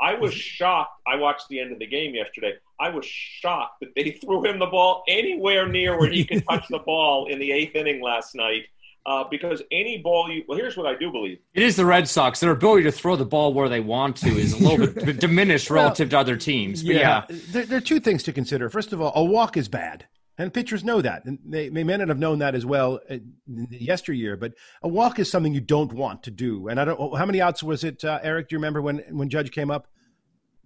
[0.00, 1.00] I was shocked.
[1.06, 2.54] I watched the end of the game yesterday.
[2.80, 6.66] I was shocked that they threw him the ball anywhere near where he could touch
[6.68, 8.64] the ball in the eighth inning last night.
[9.06, 11.38] Uh, because any ball you well, here's what I do believe.
[11.52, 12.40] It is the Red Sox.
[12.40, 15.68] Their ability to throw the ball where they want to is a little bit diminished
[15.68, 16.82] relative well, to other teams.
[16.82, 17.38] But yeah, yeah.
[17.50, 18.70] There, there, are two things to consider.
[18.70, 20.06] First of all, a walk is bad.
[20.36, 23.22] And pitchers know that, and they, they may not have known that as well the
[23.70, 24.36] yesteryear.
[24.36, 26.66] But a walk is something you don't want to do.
[26.68, 27.16] And I don't.
[27.16, 28.48] How many outs was it, uh, Eric?
[28.48, 29.86] Do you remember when when Judge came up?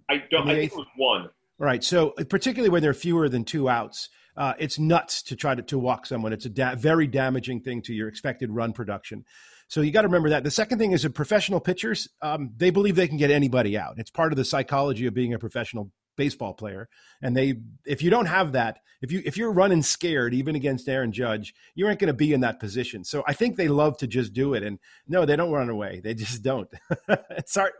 [0.09, 0.49] I don't.
[0.49, 1.29] I think it was one.
[1.59, 1.83] Right.
[1.83, 5.61] So particularly when there are fewer than two outs, uh, it's nuts to try to,
[5.61, 6.33] to walk someone.
[6.33, 9.25] It's a da- very damaging thing to your expected run production.
[9.67, 10.43] So you got to remember that.
[10.43, 13.95] The second thing is that professional pitchers, um, they believe they can get anybody out.
[13.97, 16.89] It's part of the psychology of being a professional baseball player.
[17.23, 17.55] And they,
[17.87, 21.53] if you don't have that, if you if you're running scared even against Aaron Judge,
[21.73, 23.05] you aren't going to be in that position.
[23.05, 24.61] So I think they love to just do it.
[24.61, 24.77] And
[25.07, 26.01] no, they don't run away.
[26.03, 26.67] They just don't.
[27.29, 27.71] it's hard.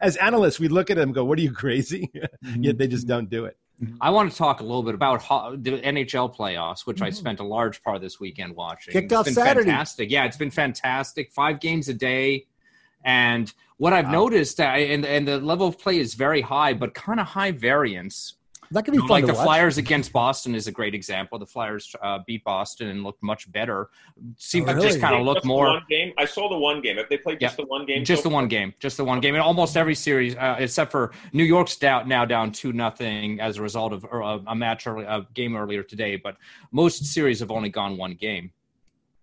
[0.00, 2.10] As analysts, we look at them go, "What are you crazy?"
[2.58, 3.56] Yet they just don't do it.
[4.00, 7.06] I want to talk a little bit about ho- the NHL playoffs, which mm-hmm.
[7.06, 8.92] I spent a large part of this weekend watching.
[8.92, 9.68] Kicked off Saturday.
[9.68, 10.10] Fantastic.
[10.10, 11.30] Yeah, it's been fantastic.
[11.32, 12.46] Five games a day.
[13.04, 14.12] And what I've wow.
[14.12, 17.52] noticed, uh, and and the level of play is very high, but kind of high
[17.52, 18.36] variance.
[18.70, 19.08] That could be fun.
[19.08, 19.44] Like the watch.
[19.44, 21.38] Flyers against Boston is a great example.
[21.38, 23.90] The Flyers uh, beat Boston and looked much better.
[24.38, 24.86] Seemed oh, really?
[24.86, 25.66] to just kind of look more.
[25.66, 26.12] One game.
[26.18, 26.98] I saw the one game.
[26.98, 29.20] If they played just the one game, just so the one game, just the one
[29.20, 33.38] game, and almost every series uh, except for New York's down now down two nothing
[33.40, 36.16] as a result of uh, a match early, a game earlier today.
[36.16, 36.36] But
[36.72, 38.50] most series have only gone one game.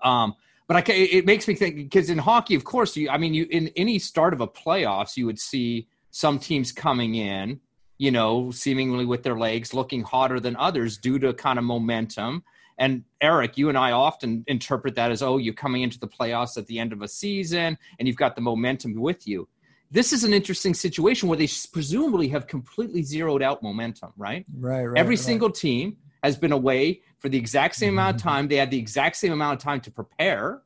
[0.02, 0.36] Um,
[0.72, 3.46] but I, it makes me think because in hockey, of course, you, I mean, you
[3.52, 7.60] in any start of a playoffs, you would see some teams coming in,
[7.98, 12.46] you know, seemingly with their legs looking hotter than others due to kind of momentum.
[12.78, 16.58] And Eric, you and I often interpret that as, oh, you're coming into the playoffs
[16.58, 19.50] at the end of a season and you've got the momentum with you.
[19.92, 24.46] This is an interesting situation where they presumably have completely zeroed out momentum, right?
[24.58, 24.98] Right, right.
[24.98, 25.20] Every right.
[25.20, 28.30] single team has been away for the exact same amount of mm-hmm.
[28.30, 28.48] time.
[28.48, 30.62] They had the exact same amount of time to prepare.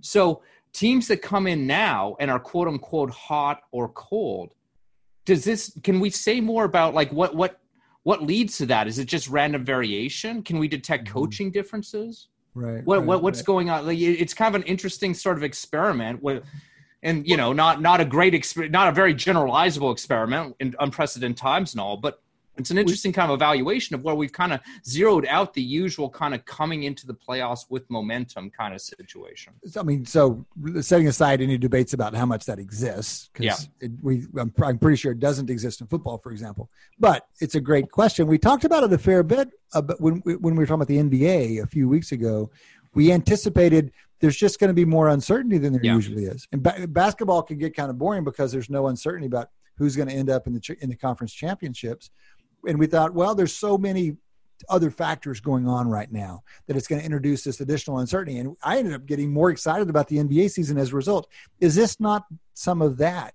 [0.00, 4.54] So teams that come in now and are quote unquote hot or cold,
[5.24, 7.60] does this can we say more about like what what
[8.02, 8.86] what leads to that?
[8.86, 10.42] Is it just random variation?
[10.42, 11.18] Can we detect mm-hmm.
[11.18, 12.28] coaching differences?
[12.54, 12.84] Right.
[12.84, 13.46] What, right, what what's right.
[13.46, 13.86] going on?
[13.86, 16.44] Like, it's kind of an interesting sort of experiment with
[17.02, 21.36] and you know not not a great exper- not a very generalizable experiment in unprecedented
[21.36, 22.22] times and all but
[22.58, 26.10] it's an interesting kind of evaluation of where we've kind of zeroed out the usual
[26.10, 29.52] kind of coming into the playoffs with momentum kind of situation.
[29.76, 30.44] I mean, so
[30.80, 33.88] setting aside any debates about how much that exists, because yeah.
[34.02, 36.68] we I'm, I'm, pretty sure it doesn't exist in football, for example.
[36.98, 38.26] But it's a great question.
[38.26, 40.88] We talked about it a fair bit uh, about when when we were talking about
[40.88, 42.50] the NBA a few weeks ago.
[42.94, 45.94] We anticipated there's just going to be more uncertainty than there yeah.
[45.94, 49.50] usually is, and ba- basketball can get kind of boring because there's no uncertainty about
[49.76, 52.10] who's going to end up in the in the conference championships
[52.66, 54.16] and we thought, well, there's so many
[54.68, 58.38] other factors going on right now that it's going to introduce this additional uncertainty.
[58.38, 61.28] And I ended up getting more excited about the NBA season as a result.
[61.60, 63.34] Is this not some of that?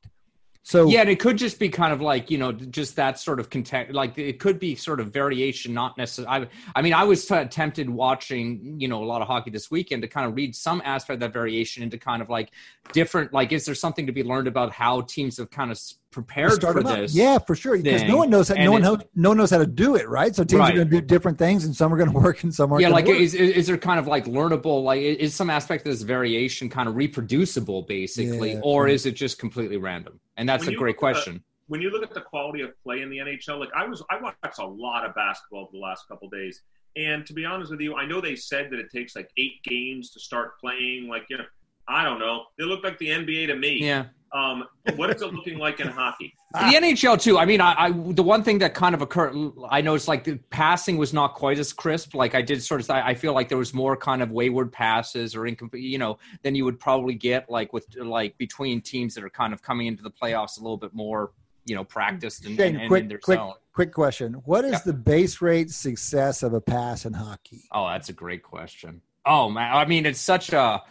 [0.66, 3.42] So yeah, and it could just be kind of like you know just that sort
[3.42, 3.92] of content.
[3.92, 6.46] Like it could be sort of variation, not necessarily.
[6.46, 9.70] I, I mean, I was t- tempted watching you know a lot of hockey this
[9.70, 12.52] weekend to kind of read some aspect of that variation into kind of like
[12.94, 13.34] different.
[13.34, 15.78] Like, is there something to be learned about how teams have kind of
[16.14, 17.14] prepared for this.
[17.14, 17.78] Yeah, for sure.
[17.78, 20.08] Because no one knows how, no one knows, no one knows how to do it,
[20.08, 20.34] right?
[20.34, 20.72] So teams right.
[20.72, 22.80] are going to do different things, and some are going to work, and some are.
[22.80, 23.18] Yeah, like work.
[23.18, 24.84] is, is there kind of like learnable?
[24.84, 29.16] Like is some aspect of this variation kind of reproducible, basically, yeah, or is it
[29.16, 30.20] just completely random?
[30.38, 31.36] And that's when a great question.
[31.36, 34.04] At, when you look at the quality of play in the NHL, like I was,
[34.10, 36.62] I watched a lot of basketball the last couple days,
[36.96, 39.64] and to be honest with you, I know they said that it takes like eight
[39.64, 41.08] games to start playing.
[41.10, 41.46] Like you know,
[41.88, 42.46] I don't know.
[42.58, 43.80] It looked like the NBA to me.
[43.82, 44.06] Yeah.
[44.34, 44.64] Um,
[44.96, 46.34] what is it looking like in hockey?
[46.54, 47.40] The NHL too.
[47.40, 49.36] I mean, I, I, the one thing that kind of occurred,
[49.72, 52.14] I noticed like the passing was not quite as crisp.
[52.14, 55.36] Like I did sort of, I feel like there was more kind of wayward passes
[55.36, 59.24] or incomplete, you know, than you would probably get like with like between teams that
[59.24, 61.32] are kind of coming into the playoffs a little bit more,
[61.66, 63.54] you know, practiced and, Shane, and, quick, in their quick, zone.
[63.74, 64.82] Quick question: What is yeah.
[64.86, 67.64] the base rate success of a pass in hockey?
[67.72, 69.02] Oh, that's a great question.
[69.26, 70.84] Oh man, I mean, it's such a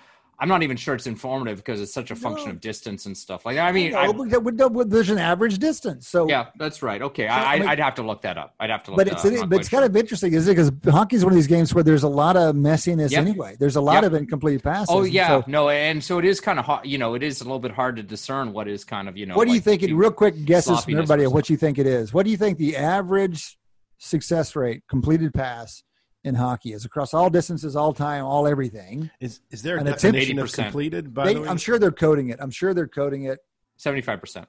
[0.43, 2.55] I'm not even sure it's informative because it's such a function no.
[2.55, 3.65] of distance and stuff like that.
[3.65, 6.09] I mean, I know, there's an average distance.
[6.09, 7.01] So yeah, that's right.
[7.01, 8.53] Okay, I, would have to look that up.
[8.59, 8.99] I'd have to look.
[8.99, 10.57] But it's but it's kind of interesting, is it?
[10.57, 13.21] Because hockey is one of these games where there's a lot of messiness yep.
[13.21, 13.55] anyway.
[13.61, 14.05] There's a lot yep.
[14.07, 14.89] of incomplete passes.
[14.91, 16.87] Oh yeah, so, no, and so it is kind of hard.
[16.87, 19.27] You know, it is a little bit hard to discern what is kind of you
[19.27, 19.37] know.
[19.37, 19.85] What do you think?
[19.85, 22.13] It, real quick guesses from everybody what you think it is.
[22.13, 23.59] What do you think the average
[23.99, 25.85] success rate completed pass?
[26.25, 29.11] In hockey is across all distances, all time, all everything.
[29.21, 31.13] Is is there a and definition of completed?
[31.13, 32.39] By they, the way, I'm sure they're coding it.
[32.41, 33.41] I'm sure they're coding it.
[33.77, 34.49] Seventy five percent.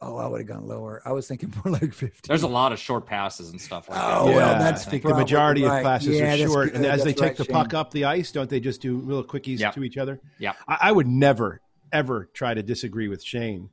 [0.00, 1.00] Oh, I would have gone lower.
[1.06, 2.28] I was thinking more like 50.
[2.28, 4.18] There's a lot of short passes and stuff like that.
[4.18, 5.78] Oh, yeah, well, that's I think the majority right.
[5.78, 6.74] of passes yeah, are short.
[6.74, 8.98] And as that's they take right, the puck up the ice, don't they just do
[8.98, 9.72] little quickies yep.
[9.74, 10.20] to each other?
[10.38, 10.52] Yeah.
[10.68, 13.70] I, I, would never, ever try to disagree with Shane.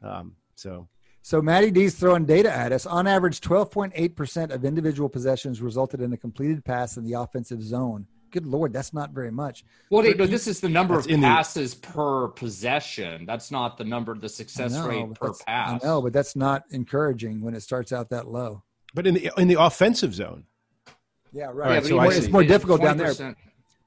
[0.00, 0.86] Um, so
[1.24, 2.84] so Matty D's throwing data at us.
[2.84, 8.06] On average, 12.8% of individual possessions resulted in a completed pass in the offensive zone.
[8.30, 9.64] Good lord, that's not very much.
[9.88, 13.24] Well, they, no, this is the number of passes the, per possession.
[13.24, 15.82] That's not the number, the success know, rate per pass.
[15.82, 18.62] I know, but that's not encouraging when it starts out that low.
[18.92, 20.44] But in the in the offensive zone.
[21.32, 21.82] Yeah, right.
[21.82, 23.34] Yeah, so it's more difficult down there.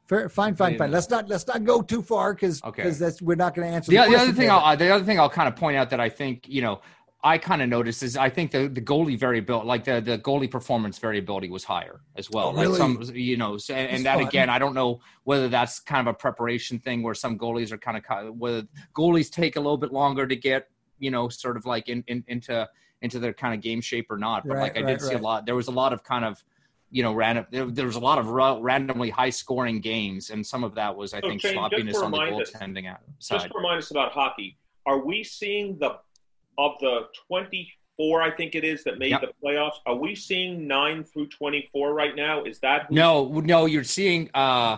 [0.07, 0.89] Fair, fine, fine, fine.
[0.89, 3.05] Let's not let's not go too far because because okay.
[3.05, 3.91] that's we're not going to answer.
[3.91, 5.99] The, the, the other thing, I'll, the other thing I'll kind of point out that
[5.99, 6.81] I think you know
[7.23, 10.49] I kind of noticed is I think the, the goalie variability, like the, the goalie
[10.49, 12.49] performance variability was higher as well.
[12.49, 12.67] Oh, really?
[12.67, 14.27] Like some, you know, and, and that fun.
[14.27, 17.77] again, I don't know whether that's kind of a preparation thing where some goalies are
[17.77, 18.63] kind of, whether
[18.95, 22.23] goalies take a little bit longer to get, you know, sort of like in, in
[22.27, 22.69] into,
[23.01, 24.47] into their kind of game shape or not.
[24.47, 25.19] But right, like I right, did see right.
[25.19, 26.43] a lot, there was a lot of kind of,
[26.91, 30.29] you know, random, there, there was a lot of randomly high scoring games.
[30.29, 33.41] And some of that was, I so think, Shane, sloppiness on the goaltending side.
[33.41, 35.97] Just remind us about hockey, are we seeing the
[36.57, 39.21] of the 24, I think it is, that made yep.
[39.21, 42.43] the playoffs, are we seeing 9 through 24 right now?
[42.43, 42.91] Is that.
[42.91, 44.77] No, no, you're seeing uh,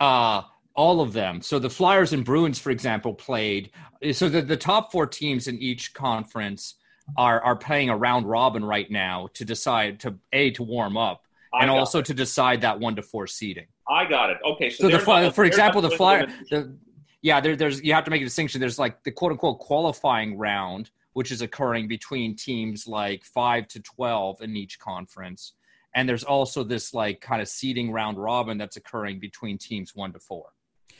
[0.00, 0.42] uh,
[0.74, 1.40] all of them.
[1.42, 3.70] So the Flyers and Bruins, for example, played.
[4.12, 6.74] So the, the top four teams in each conference
[7.16, 11.24] are, are playing a round robin right now to decide to, A, to warm up.
[11.52, 12.06] and also it.
[12.06, 13.66] to decide that one to four seeding.
[13.88, 14.38] I got it.
[14.44, 16.74] Okay, so, so the, not, for example, the Flyer, the,
[17.20, 18.60] yeah, there, there's you have to make a distinction.
[18.60, 23.80] There's like the quote unquote qualifying round, which is occurring between teams like five to
[23.80, 25.54] 12 in each conference.
[25.94, 30.12] And there's also this like kind of seeding round robin that's occurring between teams one
[30.12, 30.46] to four.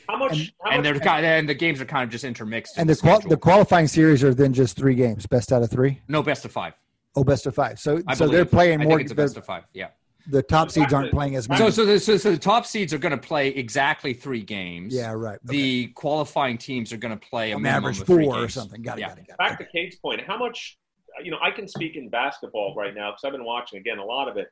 [0.07, 0.31] How much?
[0.31, 2.77] And, how and much, they're kind of, and the games are kind of just intermixed.
[2.77, 6.01] And the, qual- the qualifying series are then just three games, best out of three.
[6.07, 6.73] No, best of five.
[7.15, 7.79] Oh, best of five.
[7.79, 8.99] So, I so they're playing more.
[8.99, 9.63] it's a best of five.
[9.73, 9.89] Yeah
[10.27, 11.57] the top seeds aren't playing as much.
[11.57, 14.93] So, so the, so, so the top seeds are going to play exactly three games.
[14.93, 15.39] Yeah, right.
[15.47, 15.57] Okay.
[15.57, 18.81] The qualifying teams are going to play a an average four or something.
[18.81, 19.01] Got it.
[19.01, 19.09] Yeah.
[19.09, 19.27] Got it.
[19.27, 19.37] Got it.
[19.37, 20.77] Back to Cade's point, how much?
[21.21, 24.05] You know, I can speak in basketball right now because I've been watching again a
[24.05, 24.47] lot of it.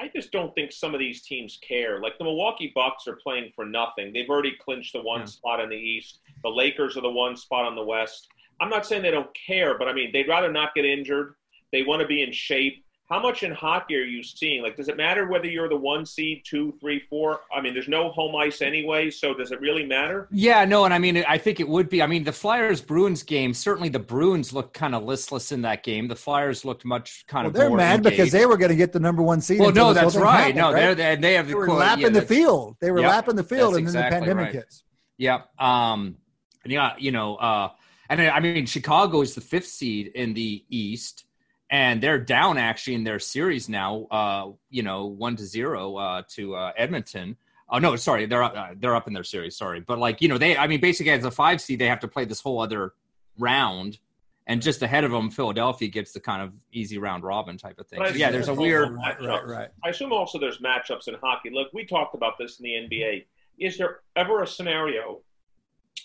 [0.00, 2.00] I just don't think some of these teams care.
[2.00, 4.12] Like the Milwaukee Bucks are playing for nothing.
[4.12, 5.26] They've already clinched the one yeah.
[5.26, 6.20] spot in the East.
[6.44, 8.28] The Lakers are the one spot on the West.
[8.60, 11.34] I'm not saying they don't care, but I mean they'd rather not get injured.
[11.72, 14.62] They want to be in shape how much in hockey are you seeing?
[14.62, 17.40] Like, does it matter whether you're the one seed, two, three, four?
[17.54, 20.28] I mean, there's no home ice anyway, so does it really matter?
[20.30, 22.02] Yeah, no, and I mean, I think it would be.
[22.02, 25.82] I mean, the Flyers Bruins game certainly the Bruins looked kind of listless in that
[25.82, 26.06] game.
[26.06, 27.54] The Flyers looked much kind well, of.
[27.54, 28.16] They're mad engaged.
[28.16, 29.60] because they were going to get the number one seed.
[29.60, 30.54] Well, no, that's right.
[30.54, 30.94] Happened, no, right?
[30.94, 32.76] they're they have they were lapping yeah, the field.
[32.80, 34.54] They were lapping the field, and exactly then the pandemic right.
[34.54, 34.84] hits.
[35.16, 35.42] Yeah.
[35.58, 36.18] Um.
[36.66, 36.92] Yeah.
[36.98, 37.36] You know.
[37.36, 37.70] Uh.
[38.10, 41.24] And I mean, Chicago is the fifth seed in the East
[41.70, 44.06] and they're down actually in their series now.
[44.10, 47.36] Uh, you know, one to zero uh, to uh, Edmonton.
[47.70, 49.56] Oh no, sorry, they're up, uh, they're up in their series.
[49.56, 52.00] Sorry, but like you know, they I mean, basically as a five seed, they have
[52.00, 52.94] to play this whole other
[53.38, 53.98] round,
[54.46, 57.86] and just ahead of them, Philadelphia gets the kind of easy round robin type of
[57.86, 58.00] thing.
[58.06, 58.94] So, yeah, there's a weird.
[58.94, 59.68] Right, right.
[59.84, 61.50] I assume also there's matchups in hockey.
[61.50, 63.26] Look, we talked about this in the NBA.
[63.58, 65.20] Is there ever a scenario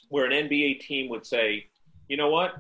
[0.09, 1.67] where an NBA team would say,
[2.09, 2.55] you know what?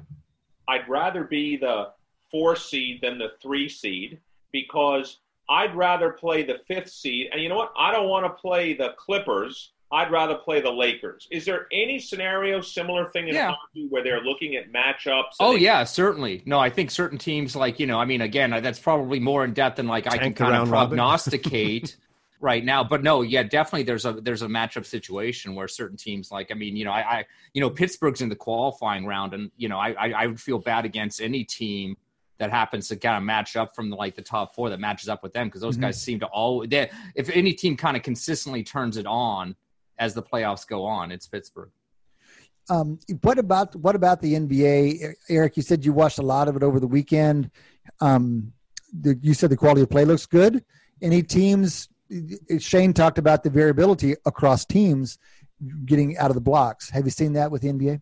[0.69, 1.89] I'd rather be the
[2.33, 4.19] four seed than the three seed
[4.51, 7.29] because I'd rather play the fifth seed.
[7.31, 7.71] And you know what?
[7.77, 9.71] I don't want to play the Clippers.
[9.91, 11.27] I'd rather play the Lakers.
[11.29, 13.49] Is there any scenario similar thing in yeah.
[13.51, 15.35] hockey where they're looking at matchups?
[15.39, 16.41] Oh they- yeah, certainly.
[16.45, 19.53] No, I think certain teams like you know, I mean, again, that's probably more in
[19.53, 21.95] depth than like Tank I can kind of prognosticate.
[22.43, 22.83] right now.
[22.83, 26.55] But no, yeah, definitely there's a there's a matchup situation where certain teams like I
[26.55, 29.77] mean, you know, I, I you know Pittsburgh's in the qualifying round, and you know,
[29.77, 31.95] I, I, I would feel bad against any team
[32.39, 35.07] that happens to kind of match up from the, like the top four that matches
[35.09, 35.85] up with them because those mm-hmm.
[35.85, 39.55] guys seem to all they, if any team kind of consistently turns it on
[39.99, 41.69] as the playoffs go on, it's Pittsburgh.
[42.69, 45.57] Um, what about what about the NBA, Eric?
[45.57, 47.51] You said you watched a lot of it over the weekend.
[47.99, 48.53] Um,
[49.01, 50.63] the, you said the quality of play looks good.
[51.01, 51.89] Any teams?
[52.59, 55.17] Shane talked about the variability across teams
[55.85, 56.89] getting out of the blocks.
[56.89, 58.01] Have you seen that with the NBA?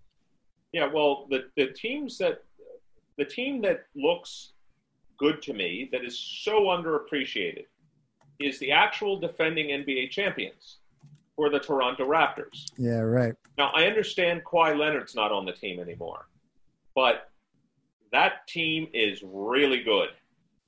[0.72, 2.44] Yeah, well, the the teams that
[3.22, 4.54] the team that looks
[5.20, 7.66] good to me, that is so underappreciated,
[8.40, 10.78] is the actual defending NBA champions
[11.36, 12.66] for the Toronto Raptors.
[12.78, 13.36] Yeah, right.
[13.60, 16.26] Now, I understand Kawhi Leonard's not on the team anymore,
[16.96, 17.30] but
[18.12, 20.10] that team is really good.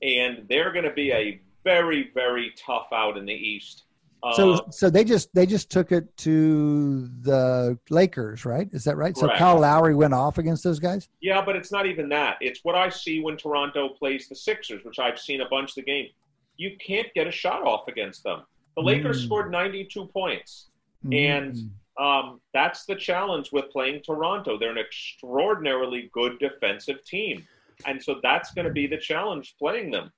[0.04, 3.86] And they're going to be a very, very tough out in the East
[4.32, 8.69] so, uh, so they just they just took it to the Lakers, right?
[8.71, 9.13] Is that right?
[9.13, 9.34] Correct.
[9.34, 11.09] So Kyle Lowry went off against those guys.
[11.19, 12.38] Yeah, but it's not even that.
[12.39, 15.76] It's what I see when Toronto plays the Sixers, which I've seen a bunch of
[15.76, 16.07] the game.
[16.55, 18.43] You can't get a shot off against them.
[18.78, 19.26] The Lakers mm.
[19.26, 20.69] scored 92 points,
[21.05, 21.15] mm.
[21.15, 21.57] and
[21.99, 24.57] um, that's the challenge with playing Toronto.
[24.57, 27.45] They're an extraordinarily good defensive team,
[27.86, 30.11] and so that's going to be the challenge playing them.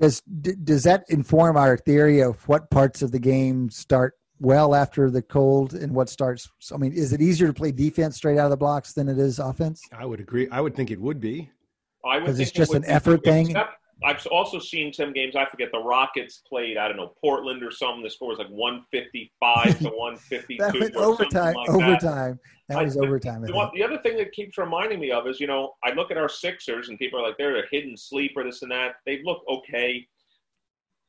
[0.00, 5.10] Does does that inform our theory of what parts of the game start well after
[5.10, 6.48] the cold and what starts?
[6.72, 9.18] I mean, is it easier to play defense straight out of the blocks than it
[9.18, 9.82] is offense?
[9.92, 10.48] I would agree.
[10.50, 11.50] I would think it would be.
[12.02, 13.56] Because it's just it an effort thing.
[14.04, 15.34] I've also seen some games.
[15.34, 16.76] I forget the Rockets played.
[16.76, 18.02] I don't know Portland or something.
[18.02, 20.90] The score was like one fifty five to one fifty two.
[20.96, 21.54] overtime.
[21.54, 22.38] Like overtime.
[22.68, 23.42] That, that was I, overtime.
[23.42, 26.16] The, the, other thing that keeps reminding me of is, you know, I look at
[26.16, 28.96] our Sixers and people are like, they're a hidden sleeper, this and that.
[29.04, 30.06] They look okay.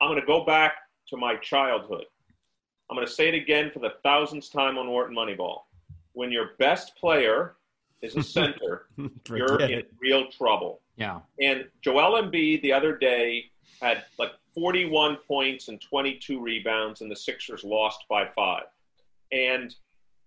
[0.01, 0.73] I'm going to go back
[1.09, 2.05] to my childhood.
[2.89, 5.59] I'm going to say it again for the thousandth time on Wharton Moneyball.
[6.13, 7.55] When your best player
[8.01, 8.87] is a center,
[9.29, 10.81] you're in real trouble.
[10.99, 11.19] Yeah.
[11.41, 13.45] And Joel Embiid the other day
[13.81, 18.65] had like 41 points and 22 rebounds, and the Sixers lost by five.
[19.31, 19.73] And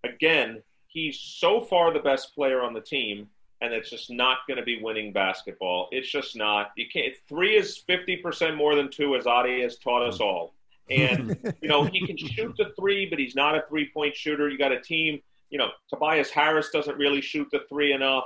[0.02, 3.28] again, he's so far the best player on the team,
[3.60, 5.88] and it's just not going to be winning basketball.
[5.92, 6.72] It's just not.
[6.76, 7.14] You can't.
[7.28, 10.54] Three is 50% more than two, as Adi has taught us all.
[10.90, 14.48] And, you know, he can shoot the three, but he's not a three point shooter.
[14.48, 15.20] You got a team,
[15.50, 18.24] you know, Tobias Harris doesn't really shoot the three enough.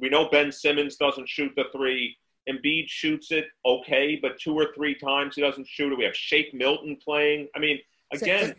[0.00, 2.16] We know Ben Simmons doesn't shoot the three.
[2.48, 5.98] Embiid shoots it okay, but two or three times he doesn't shoot it.
[5.98, 7.48] We have Shake Milton playing.
[7.56, 7.78] I mean,
[8.12, 8.54] again,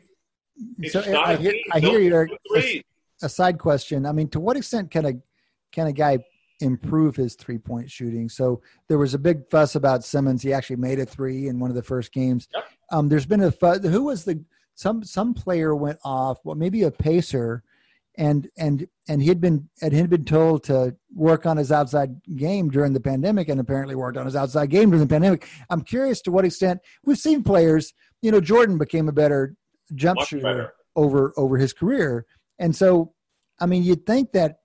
[0.87, 2.83] so, so I, hear, I hear your a,
[3.21, 4.05] a, side question.
[4.05, 5.13] I mean, to what extent can a
[5.71, 6.19] can a guy
[6.61, 8.29] improve his three point shooting?
[8.29, 10.41] So there was a big fuss about Simmons.
[10.41, 12.47] He actually made a three in one of the first games.
[12.53, 12.63] Yep.
[12.91, 13.83] Um, there's been a fuss.
[13.83, 14.43] Who was the
[14.75, 16.39] some some player went off?
[16.43, 17.63] Well, maybe a pacer
[18.17, 22.21] and and and he had been and had been told to work on his outside
[22.35, 25.47] game during the pandemic and apparently worked on his outside game during the pandemic.
[25.69, 29.55] I'm curious to what extent we've seen players you know jordan became a better
[29.93, 30.73] jump Much shooter better.
[30.95, 32.25] over over his career.
[32.59, 33.13] And so
[33.59, 34.57] i mean you'd think that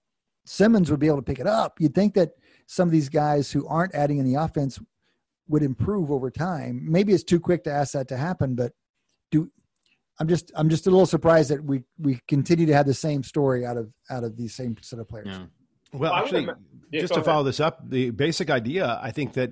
[0.46, 1.80] simmons would be able to pick it up.
[1.80, 2.30] You'd think that
[2.66, 4.78] some of these guys who aren't adding any offense
[5.48, 6.80] would improve over time.
[6.88, 8.72] Maybe it's too quick to ask that to happen but
[10.20, 13.22] I'm just I'm just a little surprised that we we continue to have the same
[13.22, 15.28] story out of out of these same set of players.
[15.28, 15.46] Yeah.
[15.92, 16.46] Well, actually,
[16.92, 19.50] yeah, just to follow this up, the basic idea I think that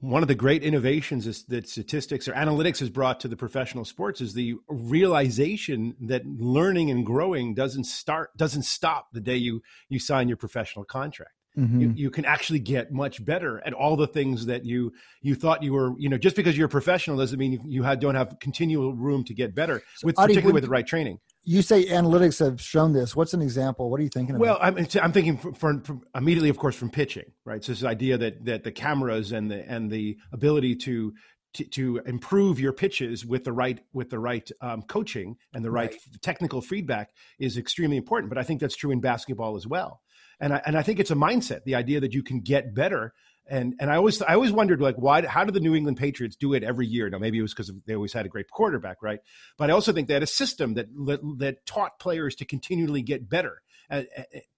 [0.00, 3.84] one of the great innovations is that statistics or analytics has brought to the professional
[3.84, 9.62] sports is the realization that learning and growing doesn't start doesn't stop the day you
[9.88, 11.32] you sign your professional contract.
[11.58, 11.80] Mm-hmm.
[11.80, 14.92] You, you, can actually get much better at all the things that you
[15.22, 17.82] you thought you were you know just because you're a professional doesn't mean you, you
[17.82, 20.86] had, don't have continual room to get better so with Adi, particularly with the right
[20.86, 21.18] training.
[21.44, 23.16] you say analytics have shown this.
[23.16, 23.90] What's an example?
[23.90, 26.90] What are you thinking well i'm, I'm thinking for, for, for, immediately of course from
[26.90, 27.64] pitching right?
[27.64, 31.14] So this idea that that the cameras and the and the ability to
[31.54, 35.70] to, to improve your pitches with the right with the right um, coaching and the
[35.70, 36.22] right, right.
[36.22, 40.02] technical feedback is extremely important but i think that's true in basketball as well
[40.40, 43.12] and I, and I think it's a mindset, the idea that you can get better.
[43.48, 46.34] And and I always I always wondered like why how do the New England Patriots
[46.34, 47.08] do it every year?
[47.08, 49.20] Now maybe it was because they always had a great quarterback, right?
[49.56, 53.02] But I also think they had a system that, that that taught players to continually
[53.02, 54.02] get better uh,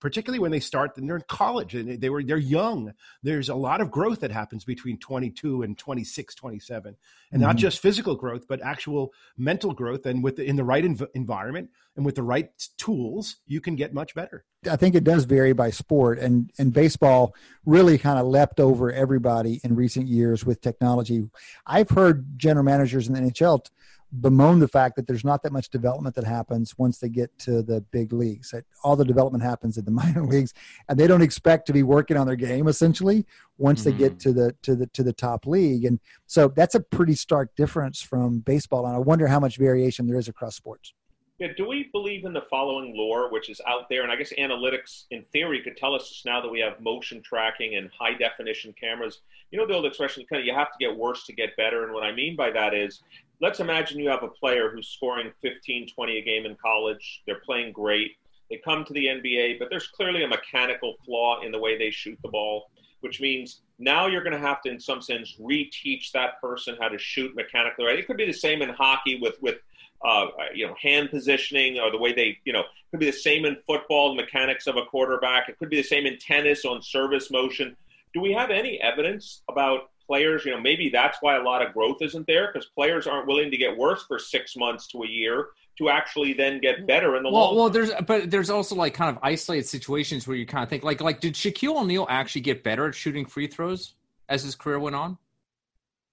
[0.01, 2.93] particularly when they start and they're in college and they were they're young.
[3.23, 6.97] There's a lot of growth that happens between 22 and 26, 27, and
[7.41, 7.47] mm-hmm.
[7.47, 10.07] not just physical growth, but actual mental growth.
[10.07, 13.77] And with the, in the right env- environment and with the right tools, you can
[13.77, 14.45] get much better.
[14.69, 18.93] I think it does vary by sport, and and baseball really kind of leapt over
[18.93, 21.29] everybody in recent years with technology.
[21.67, 23.67] I've heard general managers in the NHL
[24.13, 27.63] bemoan the fact that there's not that much development that happens once they get to
[27.63, 28.51] the big leagues.
[28.51, 30.55] That all the development happens in the minor leagues,
[30.89, 33.27] and they don't expect to be working on their game essentially
[33.59, 33.91] once mm-hmm.
[33.91, 34.19] they get mm-hmm.
[34.19, 35.85] to the to the to the top league.
[35.85, 38.87] And so that's a pretty stark difference from baseball.
[38.87, 40.95] And I wonder how much variation there is across sports.
[41.39, 44.03] Yeah, do we believe in the following lore, which is out there?
[44.03, 47.77] And I guess analytics, in theory, could tell us now that we have motion tracking
[47.77, 49.21] and high definition cameras.
[49.53, 51.85] You know the old expression, kind of, you have to get worse to get better.
[51.85, 53.03] And what I mean by that is
[53.41, 57.23] let's imagine you have a player who's scoring 15, 20 a game in college.
[57.27, 58.17] They're playing great.
[58.51, 61.91] They come to the NBA, but there's clearly a mechanical flaw in the way they
[61.91, 62.71] shoot the ball,
[63.01, 66.89] which means now you're going to have to, in some sense, reteach that person how
[66.89, 67.99] to shoot mechanically right.
[67.99, 69.57] It could be the same in hockey with with
[70.05, 73.13] uh, you know hand positioning or the way they you know it could be the
[73.13, 75.49] same in football, the mechanics of a quarterback.
[75.49, 77.77] It could be the same in tennis on service motion.
[78.15, 81.73] Do we have any evidence about players, you know, maybe that's why a lot of
[81.73, 85.07] growth isn't there because players aren't willing to get worse for six months to a
[85.07, 87.57] year to actually then get better in the well, long.
[87.57, 90.83] Well, there's but there's also like kind of isolated situations where you kind of think
[90.83, 93.95] like like did Shaquille O'Neal actually get better at shooting free throws
[94.29, 95.19] as his career went on?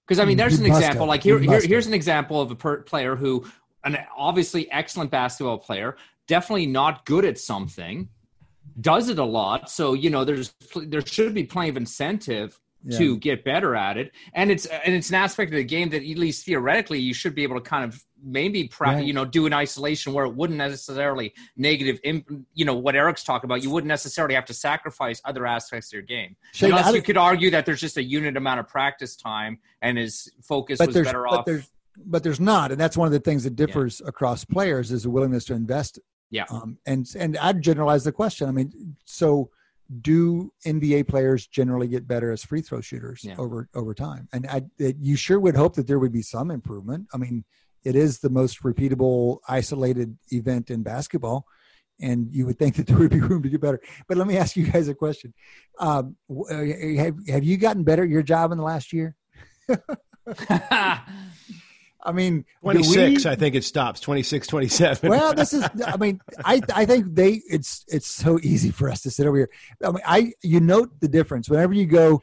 [0.06, 1.00] Because I mean, there's an example.
[1.00, 1.08] Have.
[1.08, 3.44] Like here, here here's an example of a per- player who,
[3.82, 5.96] an obviously excellent basketball player,
[6.28, 8.08] definitely not good at something,
[8.80, 9.68] does it a lot.
[9.68, 12.98] So you know, there's there should be plenty of incentive yeah.
[12.98, 14.12] to get better at it.
[14.34, 17.34] And it's and it's an aspect of the game that at least theoretically you should
[17.34, 19.04] be able to kind of maybe right.
[19.04, 23.48] you know do an isolation where it wouldn't necessarily negative you know what eric's talking
[23.48, 23.62] about.
[23.62, 26.36] You wouldn't necessarily have to sacrifice other aspects of your game.
[26.52, 29.98] Shane, unless you could argue that there's just a unit amount of practice time and
[29.98, 31.44] his focus was better but off.
[31.44, 31.70] there's,
[32.06, 32.72] but there's not.
[32.72, 34.08] And that's one of the things that differs yeah.
[34.08, 35.98] across players is a willingness to invest
[36.30, 36.44] yeah.
[36.50, 38.48] um, and and i'd generalize the question.
[38.48, 39.50] I mean so
[40.00, 43.36] do NBA players generally get better as free throw shooters yeah.
[43.38, 44.28] over over time?
[44.32, 47.06] And I, it, you sure would hope that there would be some improvement.
[47.12, 47.44] I mean,
[47.84, 51.46] it is the most repeatable, isolated event in basketball,
[52.00, 53.80] and you would think that there would be room to get better.
[54.08, 55.34] But let me ask you guys a question:
[55.78, 56.64] um, uh,
[56.96, 59.16] Have have you gotten better at your job in the last year?
[62.06, 65.10] I mean, 26, we, I think it stops 26, 27.
[65.10, 69.02] well, this is, I mean, I, I think they, it's, it's so easy for us
[69.02, 69.50] to sit over here.
[69.84, 72.22] I mean, I, you note the difference whenever you go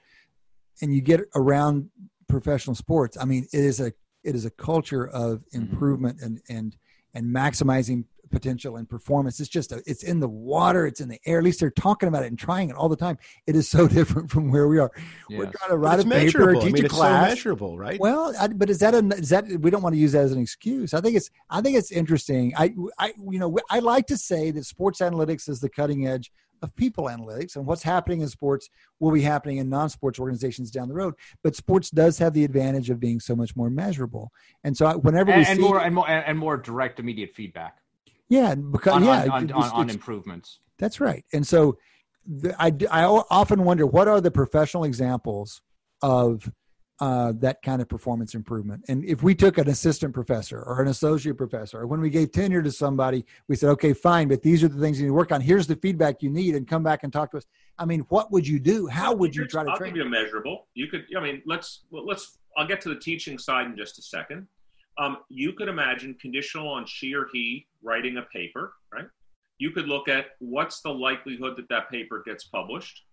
[0.82, 1.90] and you get around
[2.30, 3.18] professional sports.
[3.20, 3.92] I mean, it is a,
[4.24, 5.64] it is a culture of mm-hmm.
[5.64, 6.78] improvement and, and,
[7.14, 9.40] and maximizing potential and performance.
[9.40, 11.38] It's just a, it's in the water, it's in the air.
[11.38, 13.18] At least they're talking about it and trying it all the time.
[13.48, 14.92] It is so different from where we are.
[15.30, 15.40] Yes.
[15.40, 17.26] We're trying to write a paper or teach I mean, a class.
[17.26, 18.00] So measurable, right?
[18.00, 20.32] Well, I, but is that a is that we don't want to use that as
[20.32, 20.94] an excuse?
[20.94, 22.54] I think it's I think it's interesting.
[22.58, 26.32] I I you know I like to say that sports analytics is the cutting edge
[26.64, 28.70] of people analytics and what's happening in sports
[29.00, 31.14] will be happening in non-sports organizations down the road
[31.44, 34.32] but sports does have the advantage of being so much more measurable
[34.64, 37.83] and so whenever and, we and see more and more and more direct immediate feedback
[38.30, 40.60] yeah, because on, yeah, on, on, on improvements.
[40.80, 41.24] That's right.
[41.34, 41.78] And so,
[42.26, 45.62] the, I I often wonder what are the professional examples
[46.02, 46.50] of
[47.00, 48.84] uh, that kind of performance improvement.
[48.88, 52.32] And if we took an assistant professor or an associate professor, or when we gave
[52.32, 55.14] tenure to somebody, we said, okay, fine, but these are the things you need to
[55.14, 55.42] work on.
[55.42, 57.46] Here's the feedback you need, and come back and talk to us.
[57.78, 58.88] I mean, what would you do?
[58.88, 59.92] How would you try to I'll train?
[59.92, 60.68] Give you a measurable.
[60.76, 62.38] You could, I mean, let's let's.
[62.56, 64.48] I'll get to the teaching side in just a second.
[64.98, 69.06] Um, you could imagine conditional on she or he writing a paper, right?
[69.58, 73.04] You could look at what's the likelihood that that paper gets published.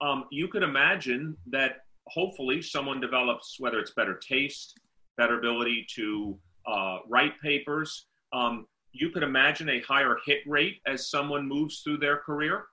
[0.00, 4.78] Um, you could imagine that hopefully someone develops, whether it's better taste,
[5.16, 8.06] better ability to uh, write papers.
[8.32, 12.66] Um, you could imagine a higher hit rate as someone moves through their career.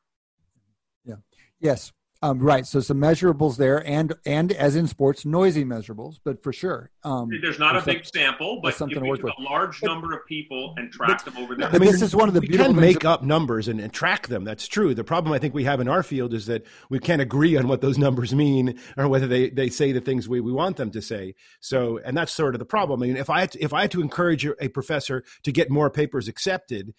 [1.03, 1.16] Yeah.
[1.59, 1.91] Yes.
[2.26, 2.65] Um, right.
[2.65, 6.89] So some measurables there, and and as in sports, noisy measurables, but for sure.
[7.03, 9.34] Um, there's not a big sample, but something to work with.
[9.38, 11.69] a large but, number of people and track but, them over there.
[11.69, 14.28] I mean, this is one of the we can make up numbers and, and, track
[14.28, 14.43] them.
[14.43, 14.95] That's true.
[14.95, 17.67] The problem I think we have in our field is that we can't agree on
[17.67, 20.89] what those numbers mean or whether they, they say the things we, we want them
[20.91, 21.36] to say.
[21.59, 23.03] So, and that's sort of the problem.
[23.03, 25.69] I mean, if I had to, if I had to encourage a professor to get
[25.69, 26.93] more papers accepted,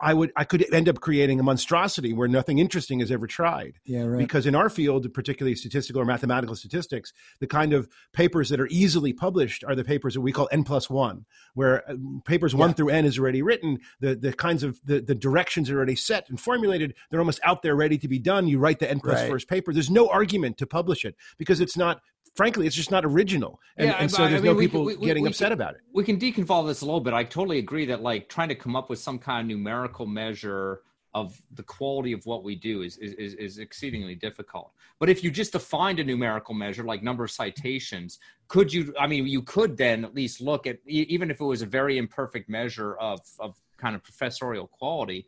[0.00, 3.80] I would I could end up creating a monstrosity where nothing interesting is ever tried.
[3.84, 4.18] Yeah, right.
[4.18, 8.68] Because in our field, particularly statistical or mathematical statistics, the kind of papers that are
[8.70, 12.74] easily published are the papers that we call n plus one, where uh, papers one
[12.74, 13.78] through n is already written.
[13.98, 16.94] The the kinds of the, the directions are already set and formulated.
[17.10, 18.46] They're almost out there, ready to be done.
[18.46, 19.30] You write the n plus right.
[19.30, 19.72] first paper.
[19.72, 22.02] There's no argument to publish it because it's not
[22.34, 23.60] frankly, it's just not original.
[23.76, 25.52] And, yeah, and so there's I mean, no people we, we, getting we, upset can,
[25.52, 25.80] about it.
[25.92, 27.14] We can deconvolve this a little bit.
[27.14, 30.82] I totally agree that like trying to come up with some kind of numerical measure
[31.14, 34.72] of the quality of what we do is, is, is exceedingly difficult.
[34.98, 38.18] But if you just defined a numerical measure like number of citations,
[38.48, 41.60] could you, I mean, you could then at least look at, even if it was
[41.60, 45.26] a very imperfect measure of, of kind of professorial quality,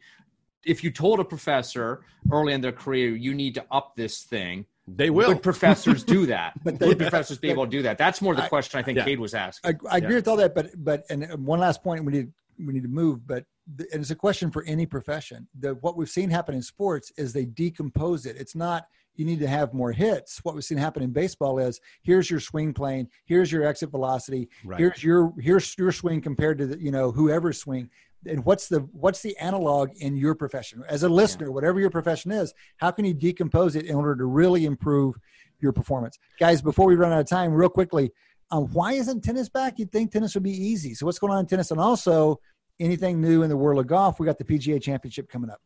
[0.65, 4.65] if you told a professor early in their career, you need to up this thing,
[4.87, 5.29] they will.
[5.29, 6.53] Would professors do that?
[6.65, 7.99] but they, Would professors be able to do that?
[7.99, 9.05] That's more the question I, think yeah.
[9.05, 9.79] Cade was asking.
[9.89, 10.17] I, I agree yeah.
[10.17, 12.89] with all that, but but and uh, one last point we need we need to
[12.89, 13.45] move, but
[13.93, 15.49] and it's a question for any profession.
[15.59, 18.37] The what we've seen happen in sports is they decompose it.
[18.37, 20.41] It's not you need to have more hits.
[20.43, 24.49] What we've seen happen in baseball is here's your swing plane, here's your exit velocity,
[24.65, 24.79] right.
[24.79, 27.91] here's your here's your swing compared to the, you know whoever's swing
[28.27, 30.83] and what's the what's the analog in your profession?
[30.89, 31.53] As a listener yeah.
[31.53, 35.17] whatever your profession is how can you decompose it in order to really improve
[35.61, 36.19] your performance?
[36.39, 38.11] Guys before we run out of time real quickly
[38.51, 39.79] um, why isn't tennis back?
[39.79, 40.95] You'd think tennis would be easy.
[40.95, 41.71] So what's going on in tennis?
[41.71, 42.41] And also
[42.79, 44.21] anything new in the world of golf?
[44.21, 45.61] We got the pga championship coming up.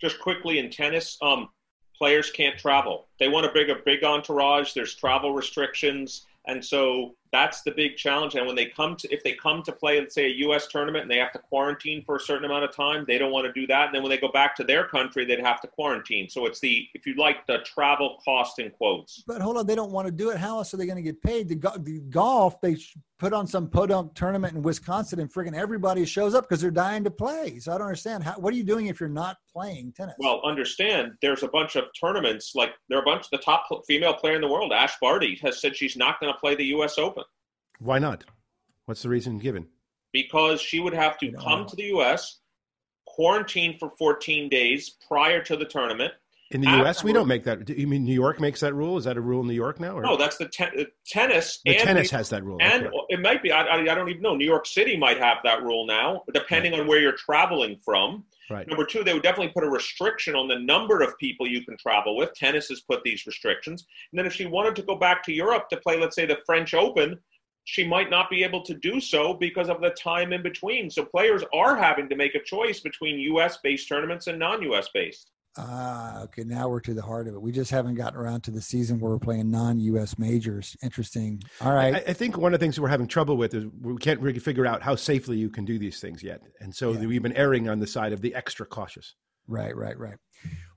[0.00, 1.48] Just quickly in tennis um,
[1.96, 3.08] players can't travel.
[3.18, 4.72] They want to bring a big entourage.
[4.72, 6.26] There's travel restrictions.
[6.46, 8.34] And so that's the big challenge.
[8.34, 10.68] And when they come to, if they come to play, let's say a U.S.
[10.68, 13.46] tournament, and they have to quarantine for a certain amount of time, they don't want
[13.46, 13.86] to do that.
[13.86, 16.28] And then when they go back to their country, they'd have to quarantine.
[16.30, 19.22] So it's the, if you like, the travel cost in quotes.
[19.26, 20.38] But hold on, they don't want to do it.
[20.38, 21.48] How else are they going to get paid?
[21.48, 22.76] The, the golf, they
[23.18, 27.04] put on some podunk tournament in Wisconsin, and friggin' everybody shows up because they're dying
[27.04, 27.58] to play.
[27.58, 28.24] So I don't understand.
[28.24, 30.14] How, what are you doing if you're not playing tennis?
[30.18, 32.54] Well, understand there's a bunch of tournaments.
[32.54, 33.30] Like there are a bunch.
[33.30, 36.38] The top female player in the world, Ash Barty, has said she's not going to
[36.38, 36.98] play the U.S.
[36.98, 37.24] Open.
[37.78, 38.24] Why not?
[38.86, 39.66] What's the reason given?
[40.12, 42.40] Because she would have to come to the U.S.,
[43.06, 46.12] quarantine for 14 days prior to the tournament.
[46.52, 47.68] In the U.S., we don't make that.
[47.68, 48.96] You mean New York makes that rule?
[48.96, 49.98] Is that a rule in New York now?
[49.98, 50.02] Or?
[50.02, 51.60] No, that's the te- uh, tennis.
[51.64, 52.96] The tennis has that rule, and okay.
[53.08, 53.50] it might be.
[53.50, 54.36] I, I, don't even know.
[54.36, 56.82] New York City might have that rule now, depending right.
[56.82, 58.24] on where you're traveling from.
[58.48, 58.66] Right.
[58.68, 61.76] Number two, they would definitely put a restriction on the number of people you can
[61.78, 62.32] travel with.
[62.34, 63.84] Tennis has put these restrictions.
[64.12, 66.38] And then if she wanted to go back to Europe to play, let's say, the
[66.46, 67.18] French Open,
[67.66, 70.88] she might not be able to do so because of the time in between.
[70.88, 74.88] So players are having to make a choice between US based tournaments and non US
[74.94, 75.30] based.
[75.58, 76.44] Ah, okay.
[76.44, 77.40] Now we're to the heart of it.
[77.40, 80.18] We just haven't gotten around to the season where we're playing non-U.S.
[80.18, 80.76] majors.
[80.82, 81.42] Interesting.
[81.62, 81.94] All right.
[81.94, 84.20] I, I think one of the things that we're having trouble with is we can't
[84.20, 87.06] really figure out how safely you can do these things yet, and so yeah.
[87.06, 89.14] we've been erring on the side of the extra cautious.
[89.48, 90.16] Right, right, right.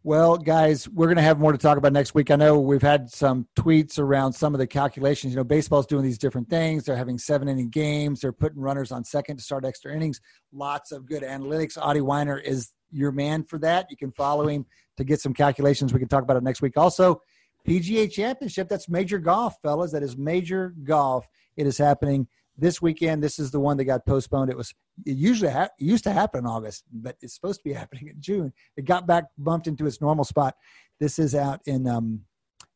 [0.04, 2.32] Well, guys, we're going to have more to talk about next week.
[2.32, 5.34] I know we've had some tweets around some of the calculations.
[5.34, 6.86] You know, baseball's doing these different things.
[6.86, 8.22] They're having seven inning games.
[8.22, 10.22] They're putting runners on second to start extra innings.
[10.54, 11.78] Lots of good analytics.
[11.78, 13.88] Adi Wyner is your man for that.
[13.90, 15.92] You can follow him to get some calculations.
[15.92, 16.78] We can talk about it next week.
[16.78, 17.22] Also,
[17.68, 18.70] PGA Championship.
[18.70, 19.92] That's major golf, fellas.
[19.92, 21.28] That is major golf.
[21.58, 22.26] It is happening
[22.60, 23.24] this weekend.
[23.24, 24.50] This is the one that got postponed.
[24.50, 24.74] It was
[25.06, 28.16] it usually ha- used to happen in August, but it's supposed to be happening in
[28.20, 28.54] June.
[28.78, 30.56] It got back bumped into its normal spot.
[31.00, 32.22] This is out in um,